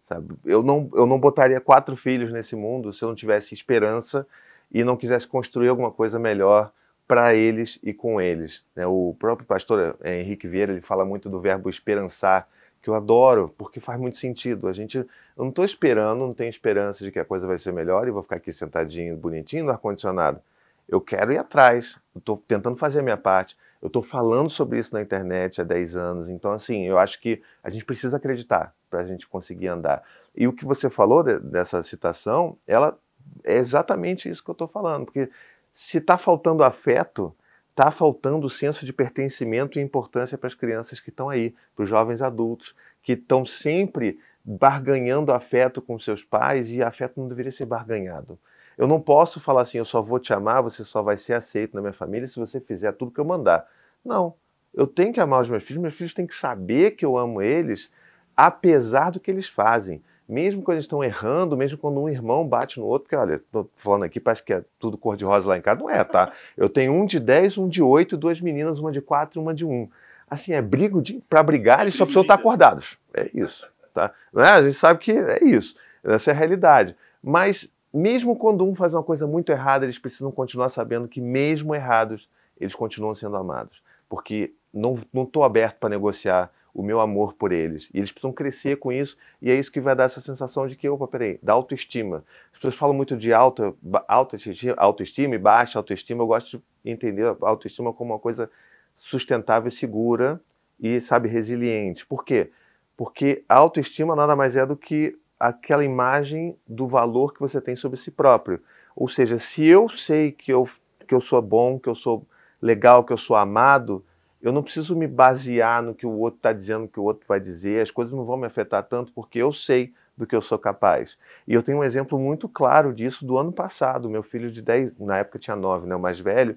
[0.09, 0.35] Sabe?
[0.45, 4.27] Eu, não, eu não botaria quatro filhos nesse mundo se eu não tivesse esperança
[4.71, 6.71] e não quisesse construir alguma coisa melhor
[7.07, 8.63] para eles e com eles.
[8.75, 8.87] Né?
[8.87, 12.49] O próprio pastor é, Henrique Vieira ele fala muito do verbo esperançar,
[12.83, 14.69] que eu adoro, porque faz muito sentido.
[14.69, 17.73] A gente, eu não estou esperando, não tenho esperança de que a coisa vai ser
[17.73, 20.41] melhor e vou ficar aqui sentadinho, bonitinho no ar-condicionado.
[20.89, 23.57] Eu quero ir atrás, estou tentando fazer a minha parte.
[23.83, 27.43] Eu estou falando sobre isso na internet há 10 anos, então assim, eu acho que
[27.63, 30.03] a gente precisa acreditar para a gente conseguir andar.
[30.35, 32.97] E o que você falou de, dessa citação, ela
[33.45, 35.29] é exatamente isso que eu estou falando, porque
[35.77, 37.37] se está faltando afeto,
[37.69, 41.91] está faltando senso de pertencimento e importância para as crianças que estão aí, para os
[41.91, 47.67] jovens adultos, que estão sempre barganhando afeto com seus pais e afeto não deveria ser
[47.67, 48.39] barganhado.
[48.79, 51.75] Eu não posso falar assim, eu só vou te amar, você só vai ser aceito
[51.75, 53.69] na minha família se você fizer tudo que eu mandar.
[54.03, 54.33] Não.
[54.73, 57.43] Eu tenho que amar os meus filhos, meus filhos têm que saber que eu amo
[57.43, 57.93] eles,
[58.35, 60.03] apesar do que eles fazem.
[60.29, 63.69] Mesmo quando eles estão errando, mesmo quando um irmão bate no outro, porque olha, tô
[63.77, 65.81] falando aqui, parece que é tudo cor-de-rosa lá em casa.
[65.81, 66.33] Não é, tá?
[66.57, 69.55] Eu tenho um de 10, um de 8, duas meninas, uma de 4 e uma
[69.55, 69.89] de 1.
[70.29, 72.99] Assim, é brigo de, pra brigar, eles só precisam estar acordados.
[73.15, 73.69] É isso.
[73.95, 74.13] Tá?
[74.33, 74.49] Né?
[74.49, 75.77] A gente sabe que é isso.
[76.03, 76.97] Essa é a realidade.
[77.23, 81.75] Mas mesmo quando um faz uma coisa muito errada, eles precisam continuar sabendo que, mesmo
[81.75, 82.29] errados,
[82.61, 83.83] eles continuam sendo amados.
[84.09, 87.89] Porque não estou aberto para negociar o meu amor por eles.
[87.95, 90.77] E eles precisam crescer com isso, e é isso que vai dar essa sensação de
[90.77, 92.23] que, opa, peraí, da autoestima.
[92.53, 93.75] As pessoas falam muito de alta,
[94.07, 96.23] autoestima, autoestima e baixa autoestima.
[96.23, 98.51] Eu gosto de entender a autoestima como uma coisa
[98.95, 100.39] sustentável segura
[100.79, 102.05] e, sabe, resiliente.
[102.05, 102.51] Por quê?
[102.95, 107.75] Porque a autoestima nada mais é do que aquela imagem do valor que você tem
[107.75, 108.61] sobre si próprio.
[108.95, 110.69] Ou seja, se eu sei que eu,
[111.09, 112.27] que eu sou bom, que eu sou
[112.61, 114.05] legal, que eu sou amado,
[114.47, 117.41] eu não preciso me basear no que o outro está dizendo, que o outro vai
[117.41, 120.57] dizer, as coisas não vão me afetar tanto porque eu sei do que eu sou
[120.57, 121.19] capaz.
[121.49, 124.09] E eu tenho um exemplo muito claro disso do ano passado.
[124.09, 126.57] Meu filho de 10, na época tinha 9, né, o mais velho,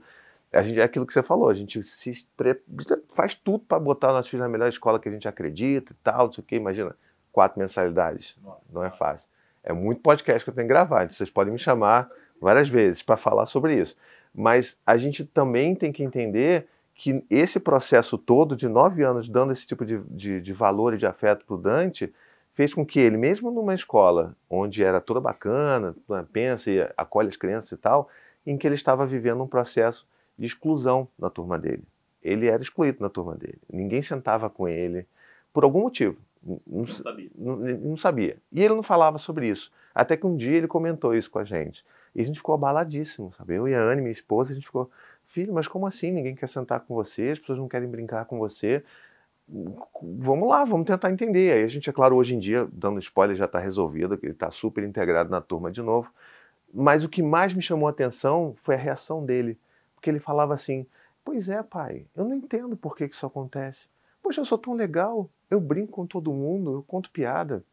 [0.53, 2.27] a gente, é aquilo que você falou, a gente se
[3.15, 6.27] faz tudo para botar nossos filhos na melhor escola que a gente acredita e tal,
[6.27, 6.95] não sei o que, imagina
[7.31, 8.35] quatro mensalidades.
[8.43, 8.61] Nossa.
[8.71, 9.27] Não é fácil.
[9.63, 12.07] É muito podcast que eu tenho que gravar, então vocês podem me chamar
[12.39, 13.97] várias vezes para falar sobre isso.
[14.31, 16.67] Mas a gente também tem que entender
[16.99, 20.97] que esse processo todo de nove anos dando esse tipo de, de, de valor e
[20.97, 22.13] de afeto para o Dante
[22.53, 25.95] fez com que ele, mesmo numa escola onde era toda bacana,
[26.33, 28.09] pensa e acolhe as crianças e tal,
[28.45, 30.05] em que ele estava vivendo um processo
[30.37, 31.83] de exclusão na turma dele.
[32.21, 33.59] Ele era excluído na turma dele.
[33.71, 35.07] Ninguém sentava com ele
[35.53, 36.17] por algum motivo.
[36.43, 37.29] Não, não, sabia.
[37.33, 38.37] Não, não, sabia.
[38.51, 39.71] E ele não falava sobre isso.
[39.95, 41.81] Até que um dia ele comentou isso com a gente.
[42.13, 43.55] E a gente ficou abaladíssimo, sabe?
[43.55, 44.91] Eu e a Anne, minha esposa, a gente ficou,
[45.29, 46.11] filho, mas como assim?
[46.11, 48.83] Ninguém quer sentar com você, as pessoas não querem brincar com você.
[50.01, 51.53] Vamos lá, vamos tentar entender.
[51.53, 54.51] Aí a gente, é claro, hoje em dia, dando spoiler, já está resolvido, ele está
[54.51, 56.11] super integrado na turma de novo.
[56.73, 59.57] Mas o que mais me chamou a atenção foi a reação dele.
[59.95, 60.85] Porque ele falava assim:
[61.23, 63.87] Pois é, pai, eu não entendo por que, isso acontece.
[64.21, 67.63] Poxa, eu sou tão legal, eu brinco com todo mundo, eu conto piada,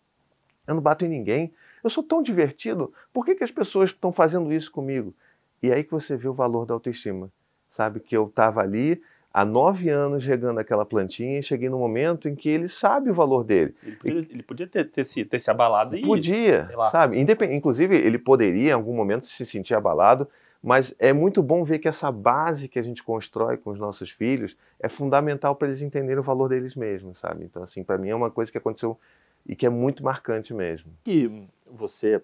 [0.67, 4.13] eu não bato em ninguém, eu sou tão divertido, por que, que as pessoas estão
[4.13, 5.15] fazendo isso comigo?
[5.63, 7.31] E aí que você vê o valor da autoestima.
[7.77, 9.01] Sabe que eu estava ali
[9.37, 13.15] há nove anos regando aquela plantinha e cheguei no momento em que ele sabe o
[13.15, 13.75] valor dele.
[13.83, 16.01] Ele podia, ele podia ter, ter, se, ter se abalado e.
[16.01, 17.21] Podia, sabe?
[17.21, 17.55] Independ...
[17.55, 20.27] Inclusive, ele poderia em algum momento se sentir abalado,
[20.63, 24.11] mas é muito bom ver que essa base que a gente constrói com os nossos
[24.11, 27.45] filhos é fundamental para eles entenderem o valor deles mesmos, sabe?
[27.45, 28.99] Então, assim, para mim é uma coisa que aconteceu
[29.45, 30.91] e que é muito marcante mesmo.
[31.07, 32.23] E você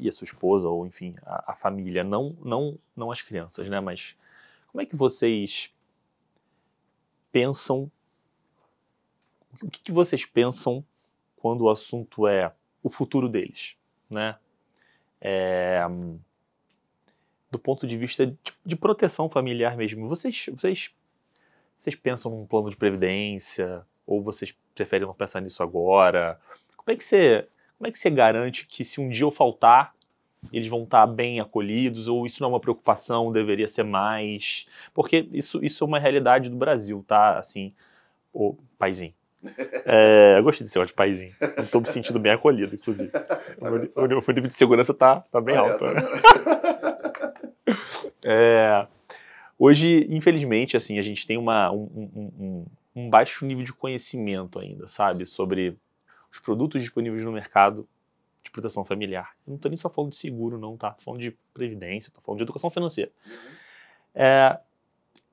[0.00, 3.80] e a sua esposa, ou enfim, a, a família, não, não, não as crianças, né?
[3.80, 4.16] Mas
[4.78, 5.74] como é que vocês
[7.32, 7.90] pensam?
[9.60, 10.84] O que, que vocês pensam
[11.34, 13.74] quando o assunto é o futuro deles,
[14.08, 14.38] né?
[15.20, 15.80] É,
[17.50, 20.06] do ponto de vista de, de, proteção familiar mesmo.
[20.06, 20.94] Vocês, vocês,
[21.76, 26.40] vocês pensam num plano de previdência ou vocês preferem não pensar nisso agora?
[26.76, 29.92] Como é que você, como é que você garante que se um dia eu faltar,
[30.52, 34.66] eles vão estar bem acolhidos ou isso não é uma preocupação, deveria ser mais?
[34.94, 37.38] Porque isso, isso é uma realidade do Brasil, tá?
[37.38, 37.72] Assim,
[38.32, 39.14] o paizinho.
[39.90, 41.32] É, eu gostei de ser de paizinho.
[41.56, 43.10] Estou me sentindo bem acolhido, inclusive.
[43.60, 45.84] O, o nível de segurança tá, tá bem alto.
[45.84, 46.02] Né?
[48.24, 48.86] É,
[49.58, 54.58] hoje, infelizmente, assim, a gente tem uma, um, um, um, um baixo nível de conhecimento
[54.58, 55.24] ainda, sabe?
[55.24, 55.76] Sobre
[56.30, 57.88] os produtos disponíveis no mercado
[58.42, 59.36] de proteção familiar.
[59.46, 60.90] Eu não estou nem só falando de seguro, não, tá?
[60.92, 63.10] Tô falando de previdência, tô falando de educação financeira.
[63.26, 63.32] Uhum.
[64.14, 64.58] É,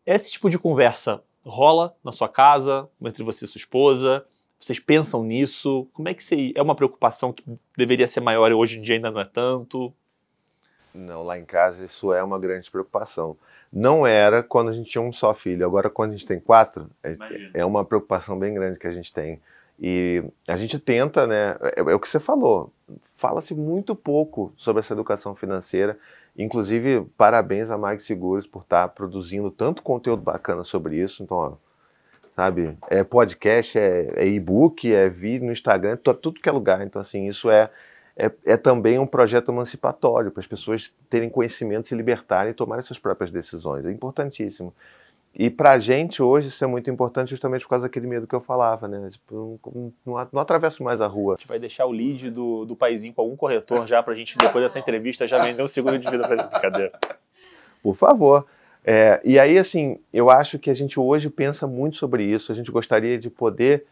[0.06, 4.26] esse tipo de conversa rola na sua casa, entre você e sua esposa?
[4.60, 5.88] Vocês pensam nisso?
[5.94, 7.44] Como é que você, é uma preocupação que
[7.78, 9.94] deveria ser maior e hoje em dia ainda não é tanto?
[10.94, 13.38] Não, lá em casa isso é uma grande preocupação.
[13.72, 16.90] Não era quando a gente tinha um só filho, agora quando a gente tem quatro,
[17.04, 17.18] é,
[17.54, 19.42] é uma preocupação bem grande que a gente tem.
[19.80, 21.58] E a gente tenta, né?
[21.76, 22.72] É, é o que você falou.
[23.16, 25.98] Fala-se muito pouco sobre essa educação financeira.
[26.38, 31.24] Inclusive, parabéns a Mag Seguros por estar produzindo tanto conteúdo bacana sobre isso.
[31.24, 31.54] Então, ó,
[32.36, 32.78] sabe?
[32.90, 36.82] É podcast, é, é e-book, é vídeo no Instagram, tudo que é lugar.
[36.82, 37.70] Então, assim, isso é,
[38.18, 42.84] é, é também um projeto emancipatório para as pessoas terem conhecimento, se libertarem e tomarem
[42.84, 43.86] suas próprias decisões.
[43.86, 44.74] É importantíssimo.
[45.38, 48.34] E para a gente hoje isso é muito importante justamente por causa daquele medo que
[48.34, 49.10] eu falava, né?
[49.12, 51.34] Tipo, não, não, não, atravesso mais a rua.
[51.34, 54.16] A gente vai deixar o lead do, do paizinho com algum corretor já para a
[54.16, 56.94] gente, depois dessa entrevista, já vender um seguro de vida para essa brincadeira.
[57.84, 58.46] Por favor.
[58.86, 62.52] É, e aí, assim, eu acho que a gente hoje pensa muito sobre isso.
[62.52, 63.86] A gente gostaria de poder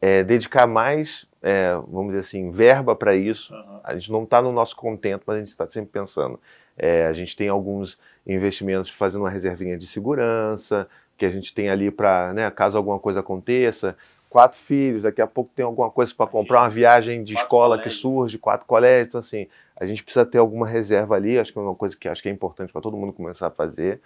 [0.00, 3.52] é, dedicar mais, é, vamos dizer assim, verba para isso.
[3.52, 3.80] Uhum.
[3.84, 6.40] A gente não está no nosso contento, mas a gente está sempre pensando.
[6.78, 11.70] É, a gente tem alguns investimentos fazendo uma reservinha de segurança, que a gente tem
[11.70, 13.96] ali para, né, caso alguma coisa aconteça.
[14.28, 17.88] Quatro filhos, daqui a pouco tem alguma coisa para comprar, uma viagem de escola que
[17.88, 19.08] surge, quatro colégios.
[19.08, 21.38] Então, assim, a gente precisa ter alguma reserva ali.
[21.38, 23.50] Acho que é uma coisa que acho que é importante para todo mundo começar a
[23.50, 24.00] fazer.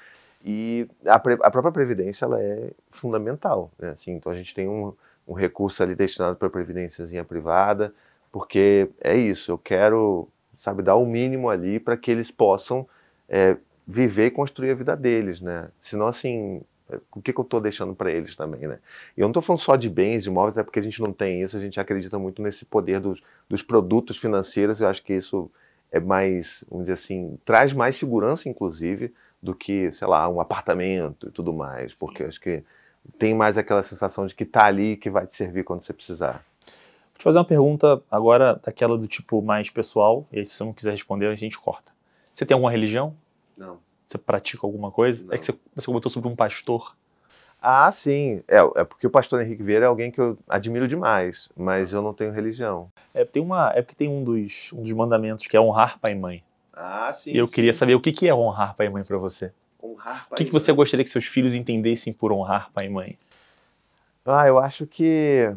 [0.45, 3.71] E a, a própria previdência ela é fundamental.
[3.79, 3.91] Né?
[3.91, 4.93] Assim, então a gente tem um,
[5.27, 7.93] um recurso ali destinado para a previdênciazinha privada,
[8.31, 10.29] porque é isso, eu quero
[10.61, 12.87] sabe, dar o mínimo ali para que eles possam
[13.29, 15.69] é, viver e construir a vida deles, né?
[15.83, 16.63] Senão, assim,
[17.13, 18.79] o que, que eu estou deixando para eles também, né?
[19.17, 21.13] E eu não estou falando só de bens, de imóveis, é porque a gente não
[21.13, 25.15] tem isso, a gente acredita muito nesse poder dos, dos produtos financeiros, eu acho que
[25.15, 25.51] isso
[25.91, 31.29] é mais, vamos dizer assim, traz mais segurança, inclusive, do que, sei lá, um apartamento
[31.29, 32.63] e tudo mais, porque acho que
[33.19, 36.45] tem mais aquela sensação de que está ali que vai te servir quando você precisar.
[37.21, 40.73] Te fazer uma pergunta agora daquela do tipo mais pessoal, e aí se você não
[40.73, 41.93] quiser responder, a gente corta.
[42.33, 43.15] Você tem alguma religião?
[43.59, 43.79] Não.
[44.07, 45.27] Você pratica alguma coisa?
[45.27, 45.35] Não.
[45.35, 46.97] É que você, você comentou sobre um pastor.
[47.61, 48.43] Ah, sim.
[48.49, 52.01] É, é porque o pastor Henrique Vieira é alguém que eu admiro demais, mas eu
[52.01, 52.91] não tenho religião.
[53.13, 56.13] É, tem uma, é porque tem um dos, um dos mandamentos que é honrar pai
[56.13, 56.43] e mãe.
[56.73, 57.33] Ah, sim.
[57.33, 59.53] E eu sim, queria saber o que, que é honrar pai e mãe para você.
[59.85, 62.89] Honrar pai O que, que você gostaria que seus filhos entendessem por honrar pai e
[62.89, 63.19] mãe?
[64.25, 65.55] Ah, eu acho que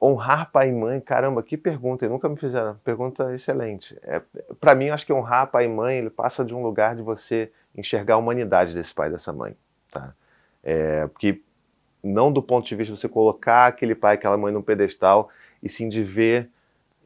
[0.00, 2.76] honrar pai e mãe, caramba, que pergunta, nunca me fizeram.
[2.84, 3.96] Pergunta excelente.
[4.02, 4.20] É,
[4.60, 7.50] para mim, acho que honrar pai e mãe, ele passa de um lugar de você
[7.76, 9.56] enxergar a humanidade desse pai e dessa mãe,
[9.90, 10.14] tá?
[10.62, 11.40] É, porque
[12.02, 15.30] não do ponto de vista de você colocar aquele pai, aquela mãe num pedestal,
[15.62, 16.50] e sim de ver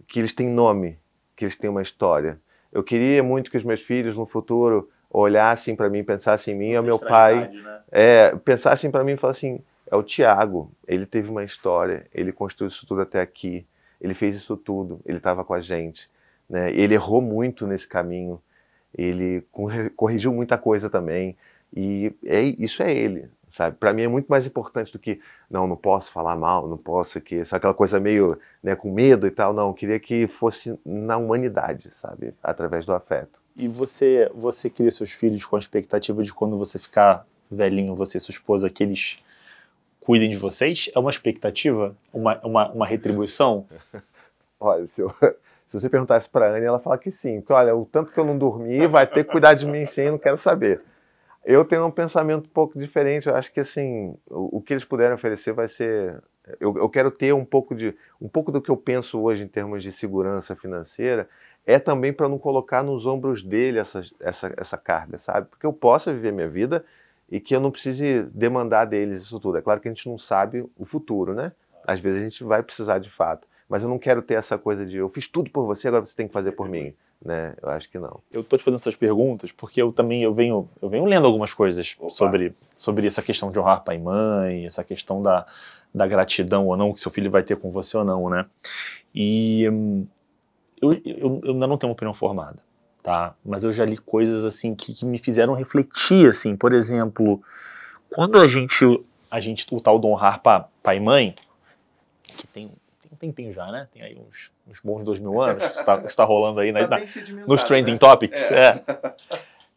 [0.06, 0.98] que eles têm nome,
[1.36, 2.38] que eles têm uma história.
[2.72, 6.72] Eu queria muito que os meus filhos no futuro olhassem para mim, pensassem em mim,
[6.72, 7.80] é meu pai, Né?
[7.90, 12.32] é, pensassem para mim e falassem assim, é o Tiago, ele teve uma história, ele
[12.32, 13.66] construiu isso tudo até aqui,
[14.00, 16.08] ele fez isso tudo, ele estava com a gente,
[16.48, 16.70] né?
[16.72, 18.40] Ele errou muito nesse caminho,
[18.94, 19.44] ele
[19.96, 21.36] corrigiu muita coisa também,
[21.74, 23.76] e é, isso é ele, sabe?
[23.76, 25.20] Para mim é muito mais importante do que
[25.50, 29.26] não, não posso falar mal, não posso que essa aquela coisa meio, né, com medo
[29.26, 32.34] e tal, não, queria que fosse na humanidade, sabe?
[32.42, 33.38] Através do afeto.
[33.56, 38.18] E você, você cria seus filhos com a expectativa de quando você ficar velhinho, você
[38.18, 39.22] e sua esposa, que eles
[40.08, 40.88] cuidem de vocês?
[40.94, 41.94] É uma expectativa?
[42.10, 43.66] Uma, uma, uma retribuição?
[44.58, 45.14] Olha, se, eu,
[45.68, 47.42] se você perguntasse para a Anne, ela fala que sim.
[47.42, 50.08] Porque, olha, o tanto que eu não dormi, vai ter que cuidar de mim sim,
[50.08, 50.80] não quero saber.
[51.44, 53.28] Eu tenho um pensamento um pouco diferente.
[53.28, 56.22] Eu acho que, assim, o, o que eles puderem oferecer vai ser...
[56.58, 59.48] Eu, eu quero ter um pouco, de, um pouco do que eu penso hoje em
[59.48, 61.28] termos de segurança financeira,
[61.66, 65.48] é também para não colocar nos ombros dele essa, essa, essa carga, sabe?
[65.50, 66.82] Porque eu possa viver minha vida
[67.30, 69.58] e que eu não precise demandar deles isso tudo.
[69.58, 71.52] É claro que a gente não sabe o futuro, né?
[71.86, 73.46] Às vezes a gente vai precisar de fato.
[73.68, 76.14] Mas eu não quero ter essa coisa de eu fiz tudo por você, agora você
[76.14, 76.94] tem que fazer por mim.
[77.22, 77.54] Né?
[77.60, 78.20] Eu acho que não.
[78.32, 81.52] Eu tô te fazendo essas perguntas porque eu também eu venho, eu venho lendo algumas
[81.52, 85.44] coisas sobre, sobre essa questão de honrar pai e mãe, essa questão da,
[85.92, 88.46] da gratidão ou não que seu filho vai ter com você ou não, né?
[89.14, 90.06] E hum,
[90.80, 92.62] eu, eu, eu ainda não tenho uma opinião formada,
[93.08, 93.34] tá?
[93.42, 97.42] Mas eu já li coisas assim que, que me fizeram refletir, assim, por exemplo,
[98.10, 98.84] quando a gente,
[99.30, 101.34] a gente o tal do honrar pa, pai e mãe,
[102.22, 102.70] que tem,
[103.10, 103.88] um tempinho já, né?
[103.90, 107.46] Tem aí uns, uns bons dois mil anos, está, está rolando aí na, Tá na,
[107.46, 107.98] nos trending né?
[107.98, 108.84] topics, é.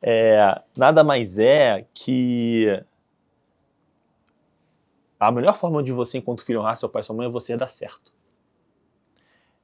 [0.01, 0.61] é.
[0.75, 2.83] Nada mais é que
[5.17, 7.55] a melhor forma de você, enquanto filho, honrar seu pai e sua mãe é você
[7.55, 8.11] dar certo.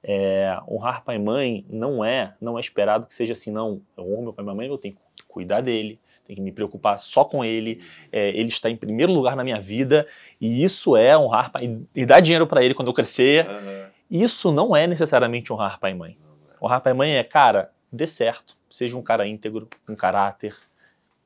[0.10, 4.10] É, honrar pai e mãe não é não é esperado que seja assim, não, eu
[4.10, 6.98] honro meu pai e minha mãe, eu tenho que cuidar dele, tenho que me preocupar
[6.98, 10.08] só com ele, é, ele está em primeiro lugar na minha vida,
[10.40, 13.50] e isso é honrar pai e dar dinheiro para ele quando eu crescer.
[13.50, 13.88] Uhum.
[14.10, 16.18] Isso não é necessariamente honrar pai e mãe.
[16.62, 20.56] Honrar pai e mãe é, cara, dê certo, seja um cara íntegro, um caráter,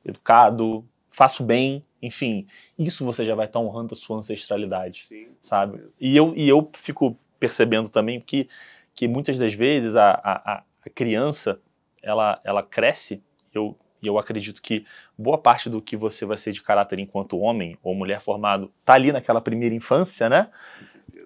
[0.03, 2.47] educado, faça o bem, enfim,
[2.79, 5.83] isso você já vai estar honrando a sua ancestralidade, Sim, sabe?
[5.99, 8.47] E eu, e eu fico percebendo também que,
[8.93, 11.59] que muitas das vezes a, a, a criança
[12.03, 13.23] ela, ela cresce,
[13.53, 14.85] eu, E eu acredito que
[15.17, 18.93] boa parte do que você vai ser de caráter enquanto homem ou mulher formado tá
[18.93, 20.49] ali naquela primeira infância, né?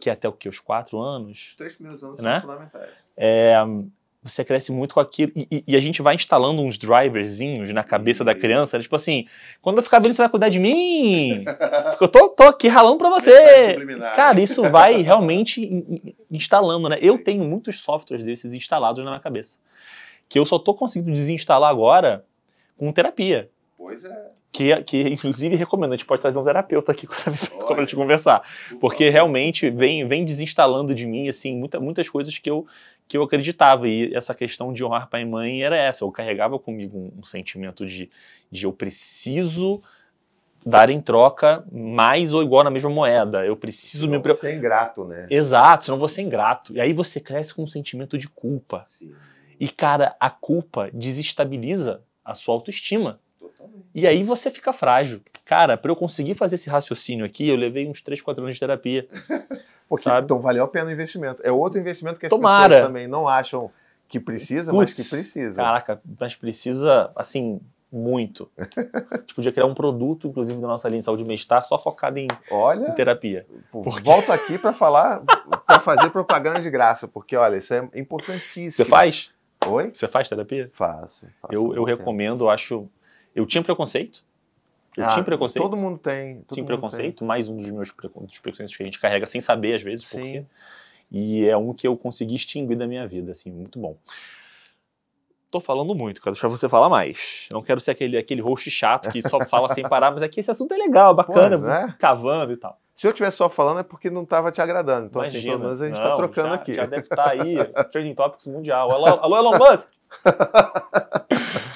[0.01, 0.49] Que é até o que?
[0.49, 1.47] Os quatro anos?
[1.49, 2.39] Os três primeiros anos Né?
[2.39, 2.93] são fundamentais.
[3.15, 3.55] É,
[4.25, 5.31] você cresce muito com aquilo.
[5.35, 8.75] E, e- a gente vai instalando uns driverzinhos na cabeça da criança.
[8.77, 8.81] né?
[8.83, 9.27] Tipo assim,
[9.61, 11.43] quando eu ficar velho, você vai cuidar de mim.
[11.91, 13.71] Porque eu tô, tô aqui ralando pra você.
[13.73, 14.15] subliminar.
[14.15, 16.97] Cara, isso vai realmente in- in- instalando, né?
[17.01, 19.59] Eu tenho muitos softwares desses instalados na minha cabeça.
[20.27, 22.25] Que eu só tô conseguindo desinstalar agora
[22.77, 23.49] com terapia.
[23.77, 24.31] Pois é.
[24.55, 27.05] Que, que inclusive recomendo, a gente pode trazer um terapeuta aqui
[27.59, 27.81] Olha.
[27.81, 28.41] gente conversar.
[28.79, 32.65] Porque realmente vem, vem desinstalando de mim, assim, muita, muitas coisas que eu,
[33.05, 33.85] que eu acreditava.
[33.85, 36.05] E essa questão de honrar pai e mãe era essa.
[36.05, 38.09] Eu carregava comigo um, um sentimento de,
[38.49, 39.81] de eu preciso
[40.65, 43.45] dar em troca mais ou igual na mesma moeda.
[43.45, 44.49] Eu preciso me preocupar.
[44.49, 45.27] Você é ingrato, né?
[45.29, 46.73] Exato, senão você é ingrato.
[46.73, 48.83] E aí você cresce com um sentimento de culpa.
[48.85, 49.13] Sim.
[49.59, 53.19] E, cara, a culpa desestabiliza a sua autoestima.
[53.93, 55.21] E aí você fica frágil.
[55.45, 58.59] Cara, pra eu conseguir fazer esse raciocínio aqui, eu levei uns 3, 4 anos de
[58.59, 59.07] terapia.
[59.87, 60.09] Porque?
[60.09, 61.41] Então valeu a pena o investimento.
[61.43, 62.69] É outro investimento que as Tomara.
[62.69, 63.69] pessoas também não acham
[64.09, 65.55] que precisa, mas que precisa.
[65.55, 67.59] Caraca, mas precisa, assim,
[67.91, 68.49] muito.
[68.57, 71.77] A gente podia criar um produto, inclusive, da nossa linha de saúde e bem-estar, só
[71.77, 73.45] focado em, em Olha, terapia.
[73.71, 75.21] pô, Porque- volto aqui para falar,
[75.67, 78.71] para fazer propaganda de graça, porque olha, isso é importantíssimo.
[78.71, 79.31] Você faz?
[79.67, 79.91] Oi?
[79.93, 80.69] Você faz terapia?
[80.73, 81.25] Faço.
[81.41, 82.87] faço Eu, eu recomendo, eu acho.
[83.35, 84.23] Eu tinha preconceito.
[84.95, 85.61] Eu Ah, tinha preconceito.
[85.61, 86.37] Todo mundo tem.
[86.43, 89.75] todo tinha preconceito, mais um dos meus dos preconceitos que a gente carrega sem saber,
[89.75, 90.45] às vezes, por quê.
[91.11, 93.97] E é um que eu consegui extinguir da minha vida, assim, muito bom.
[95.51, 97.47] Tô falando muito, quero deixar você falar mais.
[97.51, 100.49] Não quero ser aquele, aquele host chato que só fala sem parar, mas aqui esse
[100.51, 101.95] assunto é legal, bacana, Pô, né?
[101.99, 102.79] cavando e tal.
[102.95, 105.07] Se eu estivesse só falando é porque não estava te agradando.
[105.07, 105.53] Então, assim, Imagina.
[105.57, 106.73] pelo menos a gente está trocando já, aqui.
[106.73, 107.55] Já deve estar aí,
[107.91, 108.89] Trading Topics Mundial.
[108.91, 109.89] Alô, alô Elon Musk!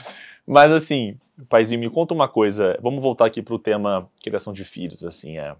[0.52, 1.16] Mas assim,
[1.48, 2.76] paizinho, me conta uma coisa.
[2.82, 5.56] Vamos voltar aqui pro tema criação de filhos, assim, é.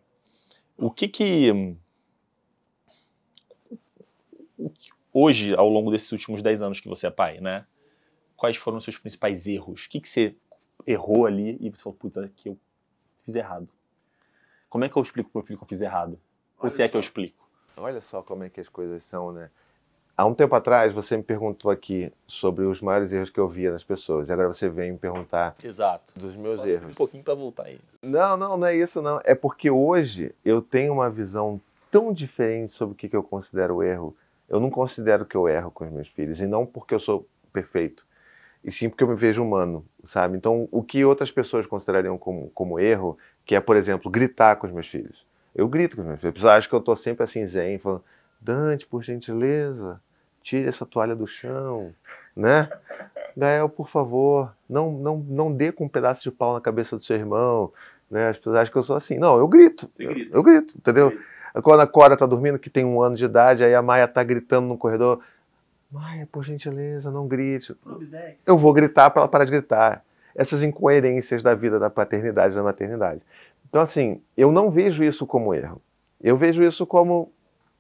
[0.76, 1.52] O que que
[4.58, 7.68] o que- hoje, ao longo desses últimos 10 anos que você é pai, né?
[8.36, 9.86] Quais foram os seus principais erros?
[9.86, 10.36] O que que você
[10.88, 12.58] errou ali e você falou, putz, aqui eu
[13.24, 13.70] fiz errado.
[14.72, 16.20] Como é que eu explico pro meu filho que eu fiz errado?
[16.58, 17.08] Ou se é que eu só.
[17.08, 17.48] explico?
[17.78, 19.52] Olha só como é que as coisas são, né?
[20.20, 23.72] Há um tempo atrás você me perguntou aqui sobre os maiores erros que eu via
[23.72, 24.28] nas pessoas.
[24.28, 26.12] E agora você vem me perguntar Exato.
[26.14, 26.94] dos meus Um erros.
[26.98, 27.80] pouquinho pra voltar aí.
[28.04, 29.22] Não, não, não é isso não.
[29.24, 33.82] É porque hoje eu tenho uma visão tão diferente sobre o que que eu considero
[33.82, 34.14] erro.
[34.50, 36.42] Eu não considero que eu erro com os meus filhos.
[36.42, 38.06] E não porque eu sou perfeito.
[38.62, 40.36] E sim porque eu me vejo humano, sabe?
[40.36, 44.68] Então, o que outras pessoas considerariam como, como erro, que é, por exemplo, gritar com
[44.68, 45.26] os meus filhos.
[45.56, 46.34] Eu grito com os meus filhos.
[46.34, 48.04] Pessoas acham que eu tô sempre assim, zen, falando,
[48.42, 50.02] Dante, por gentileza,
[50.44, 51.94] tire essa toalha do chão,
[52.36, 52.70] né?
[53.38, 57.04] Gael, por favor, não, não, não dê com um pedaço de pau na cabeça do
[57.04, 57.72] seu irmão,
[58.10, 58.30] né?
[58.30, 59.18] As pessoas acham que eu sou assim.
[59.18, 59.90] Não, eu grito.
[59.96, 60.38] Você Eu, grita.
[60.38, 61.18] eu grito, entendeu?
[61.64, 64.24] Quando a Cora tá dormindo, que tem um ano de idade, aí a Maia tá
[64.24, 65.20] gritando no corredor.
[65.92, 67.76] Maia, por gentileza, não grite.
[68.46, 70.04] Eu vou gritar para ela parar de gritar.
[70.36, 73.22] Essas incoerências da vida da paternidade e da maternidade.
[73.68, 75.82] Então, assim, eu não vejo isso como erro.
[76.22, 77.32] Eu vejo isso como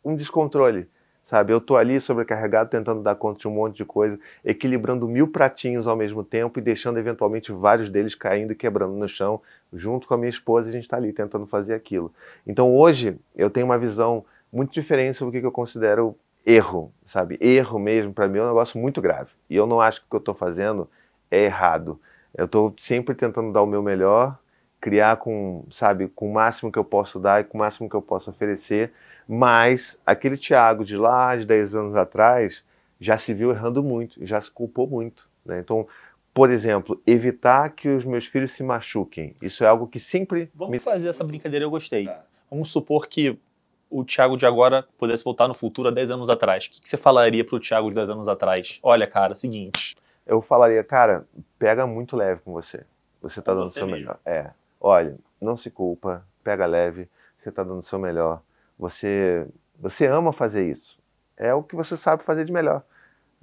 [0.03, 0.87] um descontrole,
[1.29, 1.53] sabe?
[1.53, 5.87] Eu tô ali sobrecarregado, tentando dar conta de um monte de coisa, equilibrando mil pratinhos
[5.87, 9.39] ao mesmo tempo e deixando eventualmente vários deles caindo e quebrando no chão,
[9.71, 12.11] junto com a minha esposa, a gente está ali tentando fazer aquilo.
[12.47, 17.37] Então, hoje, eu tenho uma visão muito diferente sobre o que eu considero erro, sabe?
[17.39, 19.29] Erro mesmo, para mim, é um negócio muito grave.
[19.47, 20.89] E eu não acho que o que eu estou fazendo
[21.29, 21.99] é errado.
[22.35, 24.35] Eu estou sempre tentando dar o meu melhor,
[24.81, 27.95] criar com, sabe, com o máximo que eu posso dar e com o máximo que
[27.95, 28.91] eu posso oferecer,
[29.31, 32.63] mas aquele Thiago de lá, de 10 anos atrás,
[32.99, 35.29] já se viu errando muito, já se culpou muito.
[35.45, 35.59] Né?
[35.59, 35.87] Então,
[36.33, 39.35] por exemplo, evitar que os meus filhos se machuquem.
[39.39, 42.05] Isso é algo que sempre Vamos me fazer essa brincadeira, eu gostei.
[42.05, 42.23] Tá.
[42.49, 43.37] Vamos supor que
[43.87, 46.65] o Thiago de agora pudesse voltar no futuro há 10 anos atrás.
[46.65, 48.79] O que, que você falaria pro Thiago de 10 anos atrás?
[48.81, 49.95] Olha, cara, seguinte.
[50.25, 51.23] eu falaria, cara,
[51.59, 52.83] pega muito leve com você.
[53.21, 53.99] Você tá Com dando o seu mesmo.
[53.99, 54.19] melhor.
[54.25, 54.49] É.
[54.81, 58.41] Olha, não se culpa, pega leve, você tá dando o seu melhor.
[58.79, 59.45] Você,
[59.77, 60.97] você ama fazer isso.
[61.37, 62.83] É o que você sabe fazer de melhor.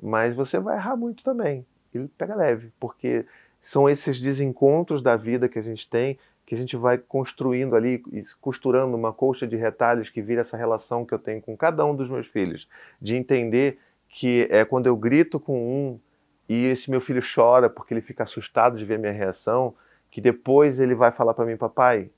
[0.02, 1.64] Mas você vai errar muito também.
[1.94, 3.24] E pega leve, porque
[3.62, 8.00] são esses desencontros da vida que a gente tem que a gente vai construindo ali,
[8.40, 11.94] costurando uma colcha de retalhos que vira essa relação que eu tenho com cada um
[11.94, 12.68] dos meus filhos,
[13.02, 16.00] de entender que é quando eu grito com um
[16.48, 19.74] e esse meu filho chora porque ele fica assustado de ver minha reação,
[20.08, 22.08] que depois ele vai falar para mim, papai,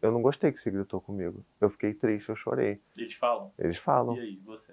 [0.00, 1.44] eu não gostei que você gritou comigo.
[1.60, 2.80] Eu fiquei triste, eu chorei.
[2.96, 3.52] Eles falam.
[3.58, 4.14] Eles falam.
[4.14, 4.72] aí, você?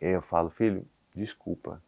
[0.00, 1.82] E aí eu falo, filho, desculpa.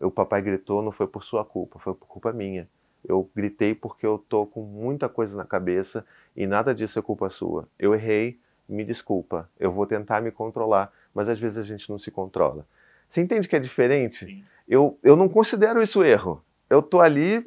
[0.00, 2.68] O papai gritou, não foi por sua culpa, foi por culpa minha.
[3.06, 6.06] eu gritei porque eu tô com muita coisa na cabeça
[6.36, 7.68] e nada disso é culpa sua.
[7.78, 9.50] Eu errei, me desculpa.
[9.58, 12.66] Eu vou tentar me controlar, mas às vezes a gente não se controla.
[13.08, 14.44] Você entende que é diferente?
[14.68, 16.42] Eu, eu não considero isso erro.
[16.68, 17.44] Eu tô ali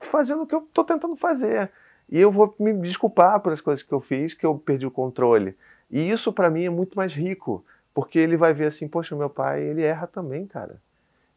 [0.00, 1.72] fazendo o que eu tô tentando fazer.
[2.10, 4.90] E eu vou me desculpar por as coisas que eu fiz, que eu perdi o
[4.90, 5.56] controle.
[5.90, 9.30] E isso para mim é muito mais rico, porque ele vai ver assim, poxa, meu
[9.30, 10.76] pai, ele erra também, cara.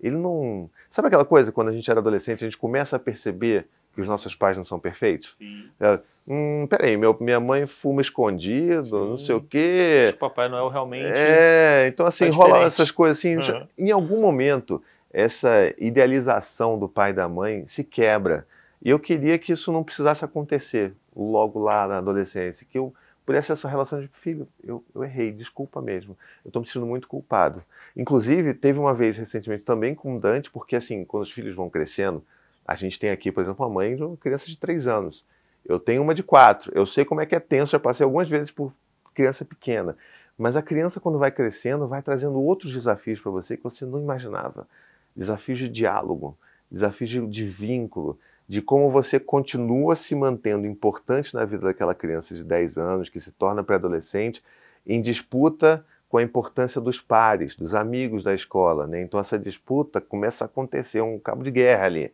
[0.02, 0.70] Ele não.
[0.90, 4.08] Sabe aquela coisa quando a gente era adolescente, a gente começa a perceber que os
[4.08, 5.36] nossos pais não são perfeitos?
[5.38, 5.70] Sim.
[5.80, 9.10] É, hum, peraí, meu, minha mãe fuma escondido, Sim.
[9.10, 10.12] não sei o quê.
[10.14, 11.06] O Papai Noel realmente.
[11.06, 13.38] É, então assim, rola essas coisas assim.
[13.38, 13.68] Uhum.
[13.78, 18.46] Em algum momento, essa idealização do pai e da mãe se quebra.
[18.84, 22.94] E eu queria que isso não precisasse acontecer logo lá na adolescência, que eu
[23.26, 26.18] pudesse essa relação de filho, eu, eu errei, desculpa mesmo.
[26.44, 27.64] Eu estou me sentindo muito culpado.
[27.96, 32.22] Inclusive, teve uma vez recentemente também com Dante, porque assim, quando os filhos vão crescendo,
[32.68, 35.24] a gente tem aqui, por exemplo, uma mãe de uma criança de 3 anos.
[35.66, 36.72] Eu tenho uma de 4.
[36.76, 38.74] Eu sei como é que é tenso, já passei algumas vezes por
[39.14, 39.96] criança pequena.
[40.38, 44.00] Mas a criança, quando vai crescendo, vai trazendo outros desafios para você que você não
[44.00, 44.68] imaginava.
[45.16, 46.38] Desafios de diálogo,
[46.70, 52.36] desafios de, de vínculo, de como você continua se mantendo importante na vida daquela criança
[52.36, 54.44] de 10 anos, que se torna pré-adolescente,
[54.86, 58.86] em disputa com a importância dos pares, dos amigos da escola.
[58.86, 59.02] Né?
[59.02, 62.14] Então essa disputa começa a acontecer, um cabo de guerra ali.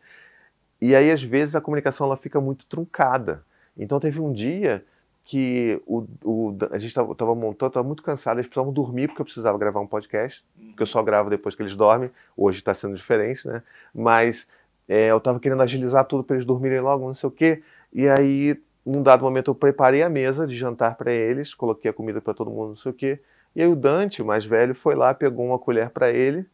[0.80, 3.44] E aí, às vezes, a comunicação ela fica muito truncada.
[3.76, 4.84] Então teve um dia
[5.22, 9.24] que o, o a gente estava montando, estava muito cansado, eles precisavam dormir porque eu
[9.24, 10.42] precisava gravar um podcast,
[10.76, 12.10] que eu só gravo depois que eles dormem.
[12.36, 13.62] Hoje está sendo diferente, né?
[13.94, 14.48] Mas
[14.88, 17.62] é, eu estava querendo agilizar tudo para eles dormirem logo, não sei o quê.
[17.92, 21.94] E aí, num dado momento, eu preparei a mesa de jantar para eles, coloquei a
[21.94, 23.20] comida para todo mundo, não sei o quê.
[23.54, 26.46] E aí o Dante, o mais velho, foi lá, pegou uma colher para ele,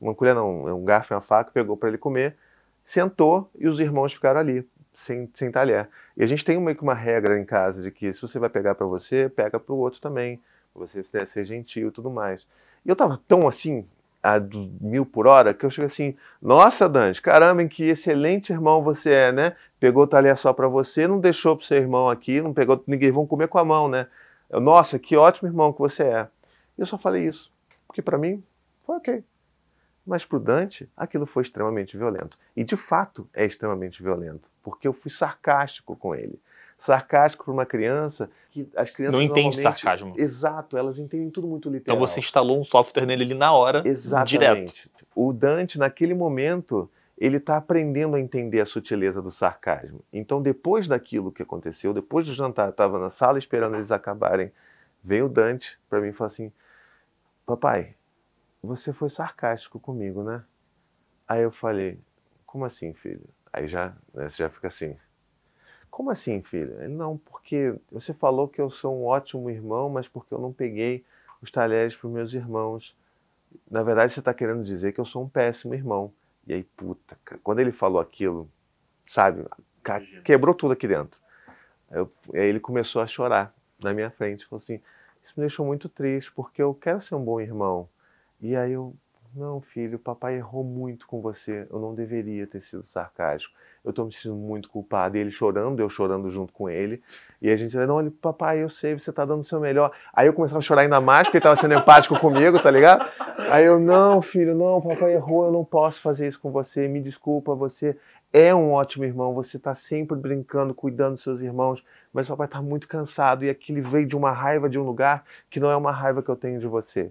[0.00, 2.36] uma colher não, um garfo e uma faca, pegou para ele comer,
[2.84, 4.66] sentou e os irmãos ficaram ali,
[4.96, 5.88] sem, sem talher.
[6.16, 8.48] E a gente tem meio que uma regra em casa de que se você vai
[8.48, 10.40] pegar para você, pega para o outro também,
[10.74, 12.46] você ser gentil e tudo mais.
[12.84, 13.86] E eu estava tão assim,
[14.22, 14.38] a
[14.80, 19.32] mil por hora, que eu chego assim, nossa, Dante, caramba, que excelente irmão você é,
[19.32, 19.56] né?
[19.78, 23.10] Pegou o talher só para você, não deixou pro seu irmão aqui, não pegou, ninguém
[23.10, 24.06] vão comer com a mão, né?
[24.50, 26.28] Eu, nossa, que ótimo irmão que você é.
[26.76, 27.50] Eu só falei isso,
[27.86, 28.42] porque para mim
[28.84, 29.24] foi ok.
[30.06, 32.38] Mas para o Dante, aquilo foi extremamente violento.
[32.56, 36.38] E de fato é extremamente violento, porque eu fui sarcástico com ele
[36.80, 40.14] sarcástico para uma criança que as crianças não entende sarcasmo.
[40.16, 41.96] Exato, elas entendem tudo muito literal.
[41.96, 44.30] Então você instalou um software nele ali na hora, Exatamente.
[44.30, 44.90] direto.
[45.14, 50.02] O Dante naquele momento ele está aprendendo a entender a sutileza do sarcasmo.
[50.12, 54.50] Então depois daquilo que aconteceu, depois do jantar, estava na sala esperando eles acabarem,
[55.04, 56.50] veio o Dante para mim e falou assim:
[57.44, 57.94] "Papai,
[58.62, 60.42] você foi sarcástico comigo, né?"
[61.28, 62.00] Aí eu falei:
[62.46, 64.96] "Como assim, filho?" Aí já, né, você já fica assim,
[65.90, 66.80] como assim, filho?
[66.80, 70.52] Ele, não, porque você falou que eu sou um ótimo irmão, mas porque eu não
[70.52, 71.04] peguei
[71.42, 72.94] os talheres para os meus irmãos.
[73.70, 76.12] Na verdade, você está querendo dizer que eu sou um péssimo irmão.
[76.46, 78.48] E aí, puta, quando ele falou aquilo,
[79.08, 79.44] sabe,
[80.24, 81.18] quebrou tudo aqui dentro.
[81.90, 84.46] Eu, aí ele começou a chorar na minha frente.
[84.46, 84.80] Falou assim:
[85.24, 87.88] Isso me deixou muito triste, porque eu quero ser um bom irmão.
[88.40, 88.94] E aí eu,
[89.34, 91.66] não, filho, papai errou muito com você.
[91.70, 93.54] Eu não deveria ter sido sarcástico
[93.84, 95.16] eu estou me sentindo muito culpado.
[95.16, 97.02] E ele chorando, eu chorando junto com ele.
[97.40, 99.90] E a gente vai, não, ele, papai, eu sei, você está dando o seu melhor.
[100.12, 103.04] Aí eu começava a chorar ainda mais, porque ele estava sendo empático comigo, tá ligado?
[103.50, 107.00] Aí eu, não, filho, não, papai errou, eu não posso fazer isso com você, me
[107.00, 107.96] desculpa, você
[108.32, 112.46] é um ótimo irmão, você está sempre brincando, cuidando dos seus irmãos, mas o papai
[112.46, 115.76] está muito cansado e aquilo veio de uma raiva de um lugar que não é
[115.76, 117.10] uma raiva que eu tenho de você.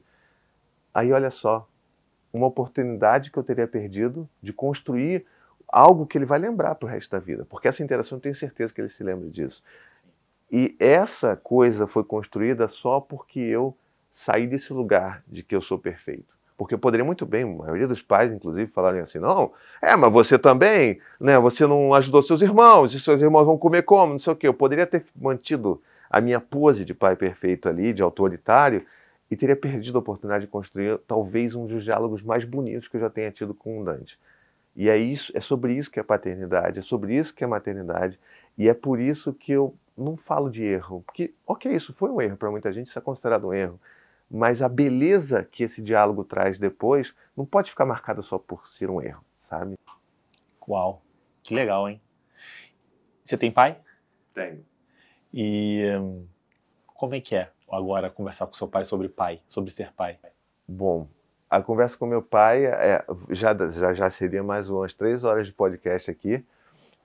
[0.93, 1.67] Aí olha só,
[2.32, 5.26] uma oportunidade que eu teria perdido de construir
[5.68, 8.36] algo que ele vai lembrar para o resto da vida, porque essa interação eu tenho
[8.36, 9.64] certeza que ele se lembra disso.
[10.52, 13.76] E essa coisa foi construída só porque eu
[14.12, 16.40] saí desse lugar de que eu sou perfeito.
[16.58, 20.12] Porque eu poderia muito bem, a maioria dos pais, inclusive, falarem assim: não, é, mas
[20.12, 21.40] você também, né?
[21.40, 24.46] Você não ajudou seus irmãos, e seus irmãos vão comer como, não sei o quê.
[24.46, 28.86] Eu poderia ter mantido a minha pose de pai perfeito ali, de autoritário,
[29.30, 33.02] e teria perdido a oportunidade de construir talvez um dos diálogos mais bonitos que eu
[33.02, 34.20] já tenha tido com o Dante.
[34.76, 38.20] E é, isso, é sobre isso que é paternidade, é sobre isso que é maternidade.
[38.58, 41.04] E é por isso que eu não falo de erro.
[41.06, 43.80] Porque, ok, isso foi um erro para muita gente, isso é considerado um erro.
[44.32, 48.90] Mas a beleza que esse diálogo traz depois não pode ficar marcada só por ser
[48.90, 49.76] um erro, sabe?
[50.68, 51.02] Uau,
[51.42, 52.00] que legal, hein?
[53.24, 53.78] Você tem pai?
[54.34, 54.64] Tenho.
[55.34, 56.28] E hum,
[56.86, 60.17] como é que é agora conversar com seu pai sobre pai, sobre ser pai?
[60.67, 61.07] Bom,
[61.49, 65.53] a conversa com meu pai é, já, já, já seria mais umas três horas de
[65.53, 66.43] podcast aqui,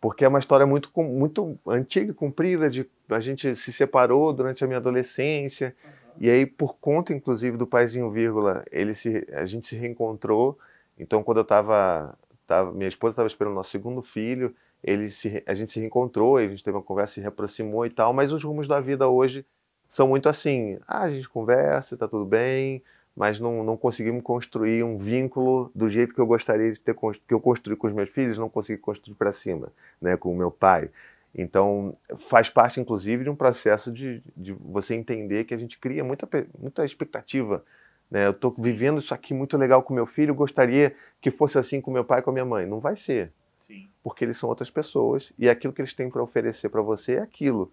[0.00, 4.66] porque é uma história muito, muito antiga, comprida, de a gente se separou durante a
[4.66, 5.90] minha adolescência, uhum.
[6.20, 10.58] e aí por conta, inclusive, do paizinho vírgula, ele se, a gente se reencontrou,
[10.98, 12.14] então quando eu estava,
[12.46, 16.46] tava, minha esposa estava esperando nosso segundo filho, ele se, a gente se reencontrou, a
[16.46, 19.46] gente teve uma conversa, se reaproximou e tal, mas os rumos da vida hoje
[19.95, 22.82] são muito assim, ah, a gente conversa, tá tudo bem,
[23.14, 27.32] mas não, não conseguimos construir um vínculo do jeito que eu gostaria de ter que
[27.32, 29.72] eu construí com os meus filhos, não consegui construir para cima,
[30.03, 30.90] né, com o meu pai.
[31.32, 31.97] Então,
[32.28, 36.28] faz parte, inclusive, de um processo de, de você entender que a gente cria muita,
[36.59, 37.64] muita expectativa.
[38.11, 38.26] Né?
[38.26, 41.92] Eu estou vivendo isso aqui muito legal com meu filho, gostaria que fosse assim com
[41.92, 42.66] meu pai e com a minha mãe.
[42.66, 43.30] Não vai ser.
[43.64, 43.88] Sim.
[44.03, 47.20] Porque eles são outras pessoas e aquilo que eles têm para oferecer para você é
[47.20, 47.70] aquilo.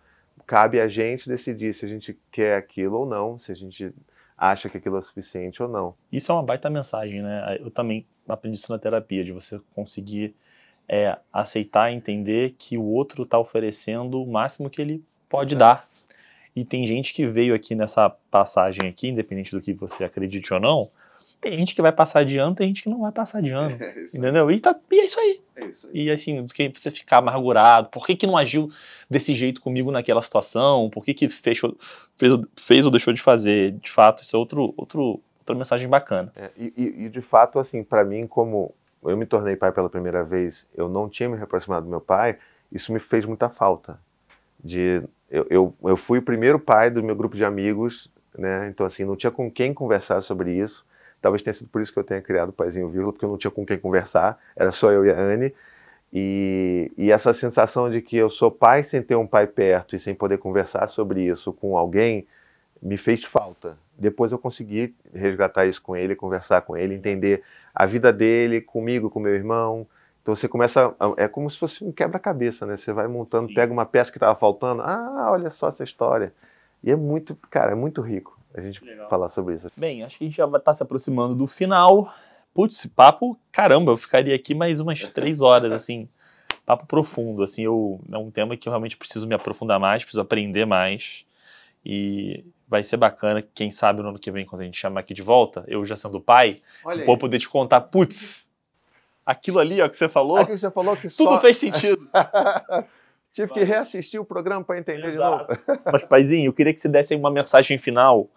[0.51, 3.93] Cabe a gente decidir se a gente quer aquilo ou não, se a gente
[4.37, 5.95] acha que aquilo é suficiente ou não.
[6.11, 7.57] Isso é uma baita mensagem, né?
[7.61, 10.35] Eu também aprendi isso na terapia, de você conseguir
[10.89, 15.87] é, aceitar, entender que o outro está oferecendo o máximo que ele pode dar.
[16.53, 20.59] E tem gente que veio aqui nessa passagem aqui, independente do que você acredite ou
[20.59, 20.91] não,
[21.41, 23.75] tem gente que vai passar de ano, tem gente que não vai passar de ano.
[23.81, 24.51] É entendeu?
[24.51, 25.41] E, tá, e é isso aí.
[25.55, 26.03] É isso aí.
[26.03, 28.69] E assim, você ficar amargurado, por que, que não agiu
[29.09, 30.89] desse jeito comigo naquela situação?
[30.91, 31.75] Por que, que fechou,
[32.15, 33.71] fez, fez ou deixou de fazer?
[33.71, 36.31] De fato, isso é outro, outro, outra mensagem bacana.
[36.35, 38.73] É, e, e, de fato, assim, para mim, como
[39.03, 42.37] eu me tornei pai pela primeira vez, eu não tinha me aproximado do meu pai,
[42.71, 43.99] isso me fez muita falta.
[44.63, 48.69] De, eu, eu, eu fui o primeiro pai do meu grupo de amigos, né?
[48.69, 50.85] Então, assim, não tinha com quem conversar sobre isso
[51.21, 53.37] Talvez tenha sido por isso que eu tenha criado o Paizinho Vírgula, porque eu não
[53.37, 55.53] tinha com quem conversar, era só eu e a Anne.
[56.11, 59.99] E, e, essa sensação de que eu sou pai sem ter um pai perto e
[59.99, 62.27] sem poder conversar sobre isso com alguém
[62.81, 63.77] me fez falta.
[63.97, 67.43] Depois eu consegui resgatar isso com ele, conversar com ele, entender
[67.73, 69.87] a vida dele, comigo, com meu irmão.
[70.21, 72.75] Então você começa, é como se fosse um quebra-cabeça, né?
[72.75, 73.53] Você vai montando, Sim.
[73.53, 76.33] pega uma peça que estava faltando, ah, olha só essa história.
[76.83, 79.09] E é muito, cara, é muito rico a gente Legal.
[79.09, 79.71] falar sobre isso.
[79.75, 82.13] Bem, acho que a gente já vai estar tá se aproximando do final.
[82.53, 86.09] Putz, papo, caramba, eu ficaria aqui mais umas três horas, assim,
[86.65, 90.21] papo profundo, assim, eu, é um tema que eu realmente preciso me aprofundar mais, preciso
[90.21, 91.25] aprender mais,
[91.85, 95.13] e vai ser bacana, quem sabe no ano que vem, quando a gente chamar aqui
[95.13, 96.61] de volta, eu já sendo pai,
[97.05, 98.49] vou poder te contar, putz,
[99.25, 101.39] aquilo ali, ó, que você falou, aquilo que você falou que tudo só...
[101.39, 102.09] fez sentido.
[103.33, 105.53] Tive que reassistir o programa para entender Exato.
[105.53, 105.81] de novo.
[105.89, 108.29] Mas, paizinho, eu queria que você desse uma mensagem final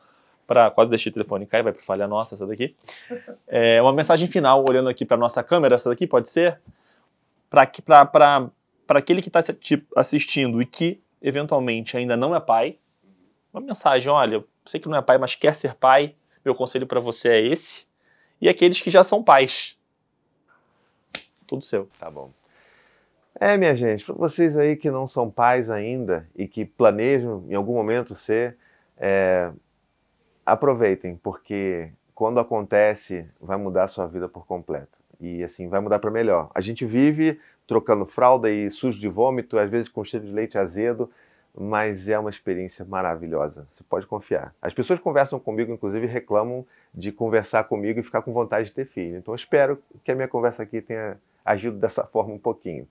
[0.46, 2.74] para quase deixei o telefone cair, vai para falha nossa essa daqui.
[3.46, 6.60] É, uma mensagem final, olhando aqui para nossa câmera, essa daqui pode ser
[7.48, 8.50] para
[8.88, 9.40] aquele que está
[9.96, 12.78] assistindo e que eventualmente ainda não é pai.
[13.52, 16.14] Uma mensagem, olha, eu sei que não é pai, mas quer ser pai.
[16.44, 17.86] Meu conselho para você é esse.
[18.40, 19.78] E aqueles que já são pais.
[21.46, 21.88] Tudo seu.
[21.98, 22.30] Tá bom.
[23.40, 27.54] É, minha gente, para vocês aí que não são pais ainda e que planejam em
[27.54, 28.56] algum momento ser,
[28.96, 29.50] é,
[30.44, 34.98] aproveitem, porque quando acontece, vai mudar a sua vida por completo.
[35.20, 36.50] E assim, vai mudar para melhor.
[36.54, 40.58] A gente vive trocando fralda e sujo de vômito, às vezes com cheiro de leite
[40.58, 41.10] azedo,
[41.56, 43.66] mas é uma experiência maravilhosa.
[43.72, 44.54] Você pode confiar.
[44.60, 48.86] As pessoas conversam comigo, inclusive reclamam de conversar comigo e ficar com vontade de ter
[48.86, 49.16] filho.
[49.16, 52.88] Então, espero que a minha conversa aqui tenha agido dessa forma um pouquinho.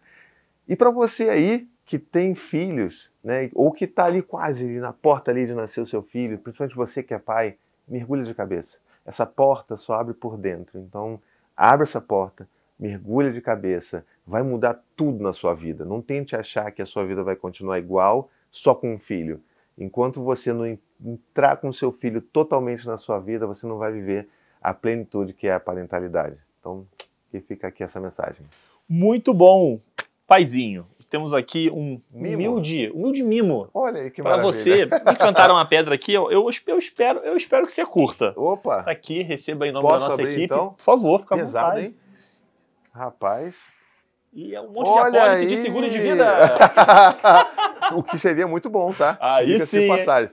[0.67, 5.31] E para você aí que tem filhos, né, ou que está ali quase na porta
[5.31, 7.57] ali de nascer o seu filho, principalmente você que é pai,
[7.87, 8.77] mergulha de cabeça.
[9.05, 10.79] Essa porta só abre por dentro.
[10.79, 11.19] Então,
[11.55, 12.47] abre essa porta,
[12.79, 15.83] mergulha de cabeça, vai mudar tudo na sua vida.
[15.83, 19.41] Não tente achar que a sua vida vai continuar igual só com um filho.
[19.77, 20.65] Enquanto você não
[21.03, 24.29] entrar com seu filho totalmente na sua vida, você não vai viver
[24.61, 26.37] a plenitude que é a parentalidade.
[26.59, 26.87] Então,
[27.29, 28.45] que fica aqui essa mensagem.
[28.87, 29.81] Muito bom,
[30.25, 32.33] paizinho temos aqui um mimo.
[32.33, 33.69] humilde, humilde mimo.
[33.71, 37.37] Olha aí que Para você, me cantaram uma pedra aqui, eu, eu, eu, espero, eu
[37.37, 38.33] espero que você curta.
[38.35, 38.81] Opa!
[38.81, 40.45] Tá aqui, receba em nome Posso da nossa abrir, equipe.
[40.45, 40.69] Então?
[40.73, 41.85] Por favor, fica Pesado, à vontade.
[41.85, 41.97] Hein?
[42.91, 43.67] Rapaz.
[44.33, 46.55] E é um monte Olha de apólice de seguro de vida.
[47.93, 49.15] o que seria muito bom, tá?
[49.21, 49.87] Aí Fica sim.
[49.87, 50.31] Passagem.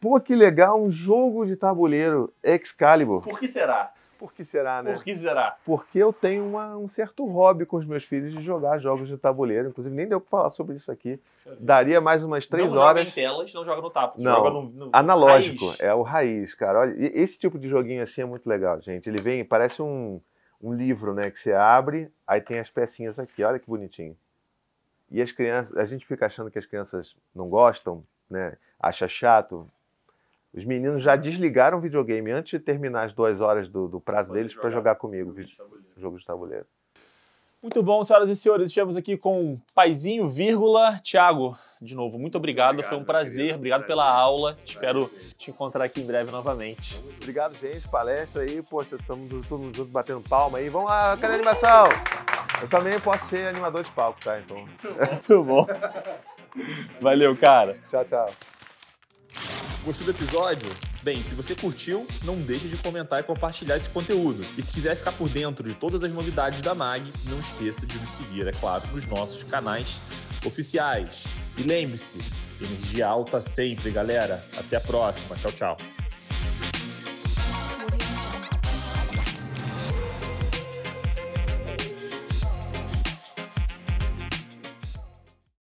[0.00, 3.22] Pô, que legal, um jogo de tabuleiro Excalibur.
[3.22, 3.90] Por que será?
[4.24, 4.94] Por que será, né?
[4.94, 5.58] Por que será?
[5.66, 9.18] Porque eu tenho uma, um certo hobby com os meus filhos de jogar jogos de
[9.18, 9.68] tabuleiro.
[9.68, 11.20] Inclusive, nem deu para falar sobre isso aqui.
[11.60, 13.04] Daria mais umas três não horas.
[13.04, 14.22] Não joga em telas, não joga no tapo.
[14.22, 15.66] Não, joga no, no analógico.
[15.66, 15.80] Raiz.
[15.80, 16.80] É o raiz, cara.
[16.80, 19.10] Olha, esse tipo de joguinho assim é muito legal, gente.
[19.10, 20.18] Ele vem, parece um,
[20.58, 21.30] um livro, né?
[21.30, 23.44] Que você abre, aí tem as pecinhas aqui.
[23.44, 24.16] Olha que bonitinho.
[25.10, 28.56] E as crianças, a gente fica achando que as crianças não gostam, né?
[28.80, 29.70] Acha chato.
[30.54, 34.28] Os meninos já desligaram o videogame antes de terminar as duas horas do, do prazo
[34.28, 35.34] Pode deles para jogar comigo.
[35.34, 36.66] Jogo de, jogo de tabuleiro.
[37.60, 38.70] Muito bom, senhoras e senhores.
[38.70, 41.56] Estamos aqui com Paizinho, vírgula, Thiago.
[41.80, 42.74] De novo, muito obrigado.
[42.74, 43.36] obrigado Foi um prazer.
[43.36, 43.96] Querido, obrigado prazer.
[43.96, 44.54] pela aula.
[44.64, 47.02] Espero te encontrar aqui em breve novamente.
[47.16, 47.88] Obrigado, gente.
[47.88, 48.62] Palestra aí.
[48.62, 50.68] Poxa, estamos todos juntos batendo palma aí.
[50.68, 51.88] Vamos lá, cadê a animação?
[52.60, 54.38] Eu também posso ser animador de palco, tá?
[54.38, 54.58] Então.
[55.10, 55.66] Muito bom.
[57.00, 57.78] Valeu, cara.
[57.90, 58.26] Tchau, tchau.
[59.84, 60.70] Gostou do episódio?
[61.02, 64.44] Bem, se você curtiu, não deixe de comentar e compartilhar esse conteúdo.
[64.56, 67.98] E se quiser ficar por dentro de todas as novidades da MAG, não esqueça de
[67.98, 70.00] nos seguir, é claro, nos nossos canais
[70.44, 71.24] oficiais.
[71.58, 72.18] E lembre-se,
[72.60, 74.44] energia alta sempre, galera.
[74.56, 75.36] Até a próxima.
[75.36, 76.03] Tchau, tchau.